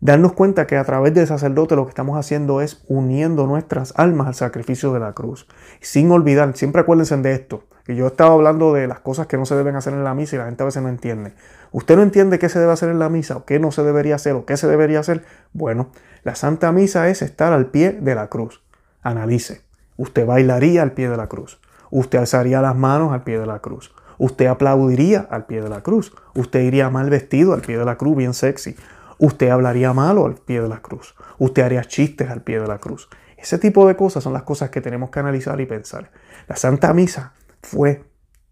Darnos 0.00 0.32
cuenta 0.32 0.66
que 0.66 0.76
a 0.76 0.84
través 0.84 1.14
del 1.14 1.26
sacerdote 1.26 1.76
lo 1.76 1.84
que 1.84 1.90
estamos 1.90 2.18
haciendo 2.18 2.60
es 2.60 2.84
uniendo 2.88 3.46
nuestras 3.46 3.94
almas 3.96 4.26
al 4.26 4.34
sacrificio 4.34 4.92
de 4.92 5.00
la 5.00 5.12
cruz. 5.12 5.46
Sin 5.80 6.10
olvidar, 6.10 6.56
siempre 6.56 6.82
acuérdense 6.82 7.16
de 7.16 7.32
esto, 7.32 7.64
que 7.84 7.96
yo 7.96 8.06
estaba 8.06 8.34
hablando 8.34 8.72
de 8.72 8.86
las 8.86 9.00
cosas 9.00 9.26
que 9.26 9.36
no 9.36 9.46
se 9.46 9.54
deben 9.54 9.76
hacer 9.76 9.92
en 9.92 10.04
la 10.04 10.14
misa 10.14 10.36
y 10.36 10.38
la 10.38 10.46
gente 10.46 10.62
a 10.62 10.66
veces 10.66 10.82
no 10.82 10.88
entiende. 10.88 11.34
¿Usted 11.72 11.96
no 11.96 12.02
entiende 12.02 12.38
qué 12.38 12.48
se 12.48 12.58
debe 12.58 12.72
hacer 12.72 12.88
en 12.88 12.98
la 12.98 13.08
misa 13.08 13.36
o 13.36 13.44
qué 13.44 13.58
no 13.58 13.72
se 13.72 13.82
debería 13.82 14.14
hacer 14.14 14.34
o 14.34 14.46
qué 14.46 14.56
se 14.56 14.68
debería 14.68 15.00
hacer? 15.00 15.24
Bueno, 15.52 15.88
la 16.22 16.34
Santa 16.34 16.72
Misa 16.72 17.08
es 17.08 17.20
estar 17.20 17.52
al 17.52 17.66
pie 17.66 17.92
de 17.92 18.14
la 18.14 18.28
cruz. 18.28 18.62
Analice. 19.02 19.62
Usted 19.96 20.26
bailaría 20.26 20.82
al 20.82 20.92
pie 20.92 21.08
de 21.08 21.16
la 21.16 21.28
cruz. 21.28 21.60
Usted 21.90 22.18
alzaría 22.18 22.60
las 22.60 22.76
manos 22.76 23.12
al 23.12 23.22
pie 23.22 23.38
de 23.38 23.46
la 23.46 23.58
cruz. 23.58 23.94
Usted 24.18 24.46
aplaudiría 24.46 25.26
al 25.30 25.46
pie 25.46 25.60
de 25.60 25.68
la 25.68 25.82
cruz. 25.82 26.14
Usted 26.34 26.60
iría 26.60 26.90
mal 26.90 27.10
vestido 27.10 27.52
al 27.52 27.60
pie 27.60 27.76
de 27.76 27.84
la 27.84 27.96
cruz, 27.96 28.16
bien 28.16 28.34
sexy. 28.34 28.76
Usted 29.24 29.48
hablaría 29.48 29.94
malo 29.94 30.26
al 30.26 30.34
pie 30.34 30.60
de 30.60 30.68
la 30.68 30.82
cruz. 30.82 31.14
Usted 31.38 31.62
haría 31.62 31.82
chistes 31.84 32.28
al 32.28 32.42
pie 32.42 32.60
de 32.60 32.68
la 32.68 32.76
cruz. 32.76 33.08
Ese 33.38 33.56
tipo 33.56 33.88
de 33.88 33.96
cosas 33.96 34.22
son 34.22 34.34
las 34.34 34.42
cosas 34.42 34.68
que 34.68 34.82
tenemos 34.82 35.08
que 35.08 35.18
analizar 35.18 35.58
y 35.62 35.64
pensar. 35.64 36.10
La 36.46 36.56
Santa 36.56 36.92
Misa 36.92 37.32
fue 37.62 38.04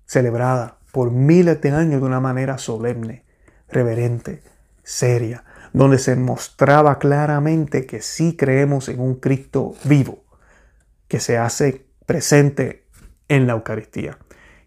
celebrada 0.07 0.79
por 0.91 1.11
miles 1.11 1.61
de 1.61 1.73
años 1.73 2.01
de 2.01 2.07
una 2.07 2.21
manera 2.21 2.57
solemne, 2.57 3.27
reverente, 3.69 4.43
seria, 4.83 5.45
donde 5.75 5.99
se 5.99 6.17
mostraba 6.17 6.99
claramente 6.99 7.85
que 7.85 8.01
sí 8.01 8.35
creemos 8.35 8.89
en 8.89 9.01
un 9.01 9.17
Cristo 9.17 9.75
vivo, 9.85 10.25
que 11.07 11.21
se 11.21 11.37
hace 11.37 11.87
presente 12.07 12.89
en 13.29 13.47
la 13.47 13.53
Eucaristía. 13.53 14.17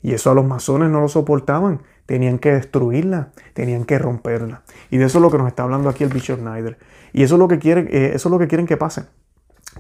Y 0.04 0.14
eso 0.14 0.30
a 0.30 0.36
los 0.36 0.46
masones 0.46 0.92
no 0.92 1.02
lo 1.02 1.10
soportaban, 1.10 1.82
tenían 2.06 2.40
que 2.40 2.52
destruirla, 2.52 3.30
tenían 3.54 3.86
que 3.86 3.98
romperla. 4.00 4.62
Y 4.90 4.98
de 4.98 5.06
eso 5.06 5.18
es 5.18 5.22
lo 5.22 5.32
que 5.32 5.38
nos 5.38 5.48
está 5.48 5.64
hablando 5.64 5.90
aquí 5.90 6.04
el 6.04 6.10
Bishop 6.10 6.40
Snyder. 6.40 6.78
Y 7.14 7.24
eso 7.24 7.36
es 7.36 7.40
lo 7.40 7.48
que 7.48 7.60
quieren, 7.60 7.88
eh, 7.92 8.12
eso 8.14 8.30
es 8.30 8.32
lo 8.32 8.40
que, 8.40 8.48
quieren 8.48 8.68
que 8.68 8.78
pase. 8.78 9.04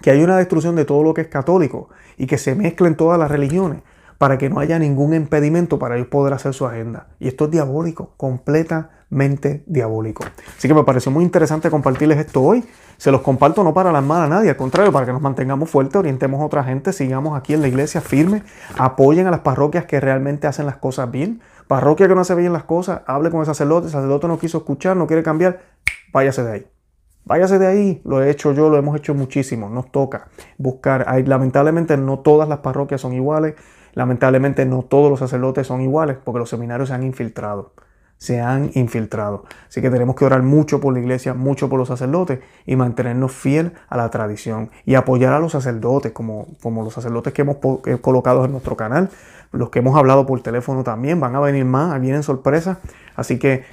Que 0.01 0.11
haya 0.11 0.23
una 0.23 0.37
destrucción 0.37 0.75
de 0.75 0.85
todo 0.85 1.03
lo 1.03 1.13
que 1.13 1.21
es 1.21 1.27
católico 1.27 1.89
y 2.17 2.27
que 2.27 2.37
se 2.37 2.55
mezclen 2.55 2.95
todas 2.95 3.19
las 3.19 3.29
religiones 3.29 3.81
para 4.17 4.37
que 4.37 4.49
no 4.49 4.59
haya 4.59 4.79
ningún 4.79 5.13
impedimento 5.13 5.77
para 5.77 5.95
ellos 5.95 6.07
poder 6.07 6.33
hacer 6.33 6.53
su 6.53 6.65
agenda. 6.65 7.07
Y 7.19 7.27
esto 7.27 7.45
es 7.45 7.51
diabólico, 7.51 8.13
completamente 8.17 9.63
diabólico. 9.67 10.23
Así 10.57 10.67
que 10.67 10.73
me 10.73 10.83
pareció 10.83 11.11
muy 11.11 11.23
interesante 11.23 11.69
compartirles 11.69 12.19
esto 12.19 12.41
hoy. 12.41 12.63
Se 12.97 13.11
los 13.11 13.21
comparto 13.21 13.63
no 13.63 13.73
para 13.73 13.89
alarmar 13.89 14.23
a 14.23 14.27
nadie, 14.27 14.49
al 14.49 14.55
contrario, 14.55 14.91
para 14.91 15.05
que 15.05 15.11
nos 15.11 15.21
mantengamos 15.21 15.69
fuertes, 15.69 15.97
orientemos 15.97 16.41
a 16.41 16.45
otra 16.45 16.63
gente, 16.63 16.93
sigamos 16.93 17.37
aquí 17.37 17.53
en 17.53 17.61
la 17.61 17.67
iglesia 17.67 17.99
firme, 17.99 18.43
apoyen 18.77 19.27
a 19.27 19.31
las 19.31 19.41
parroquias 19.41 19.85
que 19.85 19.99
realmente 19.99 20.47
hacen 20.47 20.65
las 20.65 20.77
cosas 20.77 21.11
bien. 21.11 21.41
Parroquia 21.67 22.07
que 22.07 22.15
no 22.15 22.21
hace 22.21 22.35
bien 22.35 22.53
las 22.53 22.63
cosas, 22.63 23.01
hable 23.07 23.31
con 23.31 23.39
el 23.39 23.45
sacerdote, 23.45 23.87
el 23.87 23.91
sacerdote 23.91 24.27
no 24.27 24.37
quiso 24.37 24.59
escuchar, 24.59 24.95
no 24.97 25.07
quiere 25.07 25.23
cambiar, 25.23 25.61
váyase 26.13 26.43
de 26.43 26.51
ahí. 26.51 26.67
Váyase 27.23 27.57
de 27.57 27.65
ahí, 27.65 28.01
lo 28.05 28.21
he 28.21 28.29
hecho 28.29 28.51
yo, 28.53 28.69
lo 28.69 28.77
hemos 28.77 28.95
hecho 28.97 29.15
muchísimo, 29.15 29.67
nos 29.69 29.91
toca 29.91 30.27
buscar. 30.59 31.07
lamentablemente 31.27 31.97
no 31.97 32.19
todas 32.19 32.47
las 32.47 32.59
parroquias 32.59 33.01
son 33.01 33.13
iguales, 33.13 33.55
lamentablemente 33.93 34.65
no 34.65 34.83
todos 34.83 35.09
los 35.09 35.19
sacerdotes 35.19 35.65
son 35.65 35.81
iguales 35.81 36.17
porque 36.23 36.39
los 36.39 36.49
seminarios 36.49 36.89
se 36.89 36.95
han 36.95 37.03
infiltrado 37.03 37.73
se 38.17 38.41
han 38.41 38.71
infiltrado. 38.73 39.43
Así 39.67 39.81
que 39.81 39.89
tenemos 39.89 40.15
que 40.15 40.25
orar 40.25 40.41
mucho 40.41 40.79
por 40.79 40.93
la 40.93 40.99
iglesia, 40.99 41.33
mucho 41.33 41.69
por 41.69 41.79
los 41.79 41.87
sacerdotes 41.87 42.39
y 42.65 42.75
mantenernos 42.75 43.31
fiel 43.31 43.73
a 43.89 43.97
la 43.97 44.09
tradición 44.09 44.71
y 44.85 44.95
apoyar 44.95 45.33
a 45.33 45.39
los 45.39 45.51
sacerdotes, 45.51 46.11
como, 46.11 46.47
como 46.61 46.83
los 46.83 46.93
sacerdotes 46.93 47.33
que 47.33 47.41
hemos 47.41 47.57
colocado 48.01 48.45
en 48.45 48.51
nuestro 48.51 48.75
canal, 48.75 49.09
los 49.51 49.69
que 49.69 49.79
hemos 49.79 49.97
hablado 49.97 50.25
por 50.25 50.41
teléfono 50.41 50.83
también, 50.83 51.19
van 51.19 51.35
a 51.35 51.39
venir 51.39 51.65
más, 51.65 51.99
vienen 52.01 52.23
sorpresas. 52.23 52.77
Así 53.15 53.37
que 53.37 53.63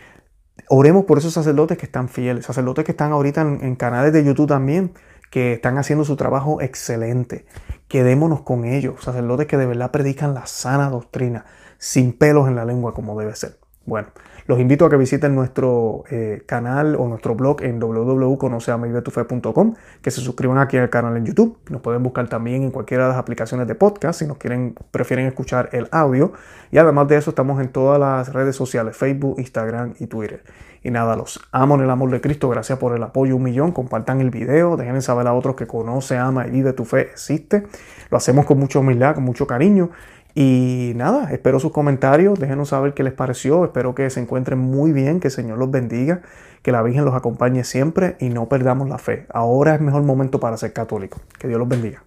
oremos 0.68 1.05
por 1.05 1.18
esos 1.18 1.33
sacerdotes 1.33 1.78
que 1.78 1.87
están 1.87 2.09
fieles, 2.09 2.46
sacerdotes 2.46 2.85
que 2.85 2.92
están 2.92 3.12
ahorita 3.12 3.40
en, 3.42 3.59
en 3.62 3.76
canales 3.76 4.12
de 4.12 4.24
YouTube 4.24 4.48
también, 4.48 4.92
que 5.31 5.55
están 5.55 5.78
haciendo 5.78 6.05
su 6.05 6.16
trabajo 6.16 6.61
excelente. 6.61 7.46
Quedémonos 7.88 8.42
con 8.42 8.64
ellos, 8.64 9.02
sacerdotes 9.02 9.46
que 9.46 9.57
de 9.57 9.66
verdad 9.66 9.90
predican 9.90 10.35
la 10.35 10.46
sana 10.46 10.90
doctrina, 10.90 11.46
sin 11.78 12.12
pelos 12.12 12.48
en 12.48 12.55
la 12.55 12.64
lengua 12.64 12.92
como 12.92 13.18
debe 13.18 13.35
ser. 13.35 13.59
Bueno, 13.85 14.09
los 14.46 14.59
invito 14.59 14.85
a 14.85 14.90
que 14.90 14.96
visiten 14.96 15.35
nuestro 15.35 16.05
eh, 16.11 16.42
canal 16.46 16.96
o 16.96 17.07
nuestro 17.09 17.35
blog 17.35 17.62
en 17.62 17.78
www.conoceamayvetufe.com, 17.78 19.74
que 20.00 20.11
se 20.11 20.20
suscriban 20.20 20.59
aquí 20.59 20.76
al 20.76 20.90
canal 20.90 21.16
en 21.16 21.26
YouTube. 21.26 21.59
Nos 21.70 21.81
pueden 21.81 22.02
buscar 22.02 22.28
también 22.28 22.62
en 22.62 22.70
cualquiera 22.70 23.05
de 23.05 23.11
las 23.11 23.18
aplicaciones 23.18 23.68
de 23.68 23.74
podcast 23.74 24.20
si 24.20 24.26
nos 24.26 24.38
quieren, 24.38 24.74
prefieren 24.90 25.26
escuchar 25.26 25.68
el 25.72 25.88
audio. 25.90 26.33
Y 26.70 26.78
además 26.78 27.09
de 27.09 27.16
eso, 27.16 27.31
estamos 27.31 27.61
en 27.61 27.68
todas 27.68 28.00
las 28.00 28.33
redes 28.33 28.57
sociales, 28.57 28.96
Facebook, 28.96 29.38
Instagram 29.38 29.94
y 29.98 30.07
Twitter. 30.07 30.42
Y 30.85 30.90
nada, 30.90 31.14
los 31.14 31.40
amo 31.52 31.76
en 31.76 31.83
el 31.83 31.90
amor 31.90 32.11
de 32.11 32.20
Cristo. 32.20 32.48
Gracias 32.48 32.78
por 32.78 32.96
el 32.96 33.02
apoyo, 33.02 33.37
un 33.37 33.44
millón. 33.44 33.70
Compartan 33.70 34.20
el 34.20 34.31
video, 34.31 34.76
dejen 34.76 35.00
saber 35.00 35.28
a 35.28 35.35
otros 35.35 35.55
que 35.55 35.66
conoce, 35.66 36.18
ama 36.18 36.46
y 36.46 36.50
vive 36.50 36.72
tu 36.72 36.85
fe, 36.85 37.02
existe. 37.02 37.64
Lo 38.11 38.16
hacemos 38.16 38.46
con 38.46 38.59
mucha 38.59 38.81
humildad, 38.81 39.14
con 39.14 39.24
mucho 39.24 39.46
cariño. 39.46 39.90
Y 40.35 40.92
nada, 40.97 41.33
espero 41.33 41.61
sus 41.61 41.73
comentarios, 41.73 42.38
déjenos 42.38 42.71
saber 42.71 42.95
qué 42.95 43.03
les 43.03 43.12
pareció, 43.12 43.64
espero 43.64 43.95
que 43.95 44.09
se 44.11 44.21
encuentren 44.21 44.59
muy 44.59 44.92
bien, 44.92 45.21
que 45.21 45.29
el 45.29 45.33
Señor 45.33 45.59
los 45.59 45.71
bendiga, 45.71 46.23
que 46.62 46.73
la 46.73 46.83
Virgen 46.83 47.05
los 47.05 47.14
acompañe 47.14 47.64
siempre 47.64 48.16
y 48.18 48.29
no 48.29 48.49
perdamos 48.49 48.88
la 48.88 48.99
fe. 48.99 49.27
Ahora 49.31 49.75
es 49.75 49.81
mejor 49.81 50.03
momento 50.03 50.40
para 50.40 50.57
ser 50.57 50.73
católico. 50.73 51.21
Que 51.38 51.49
Dios 51.49 51.59
los 51.59 51.68
bendiga. 51.68 52.03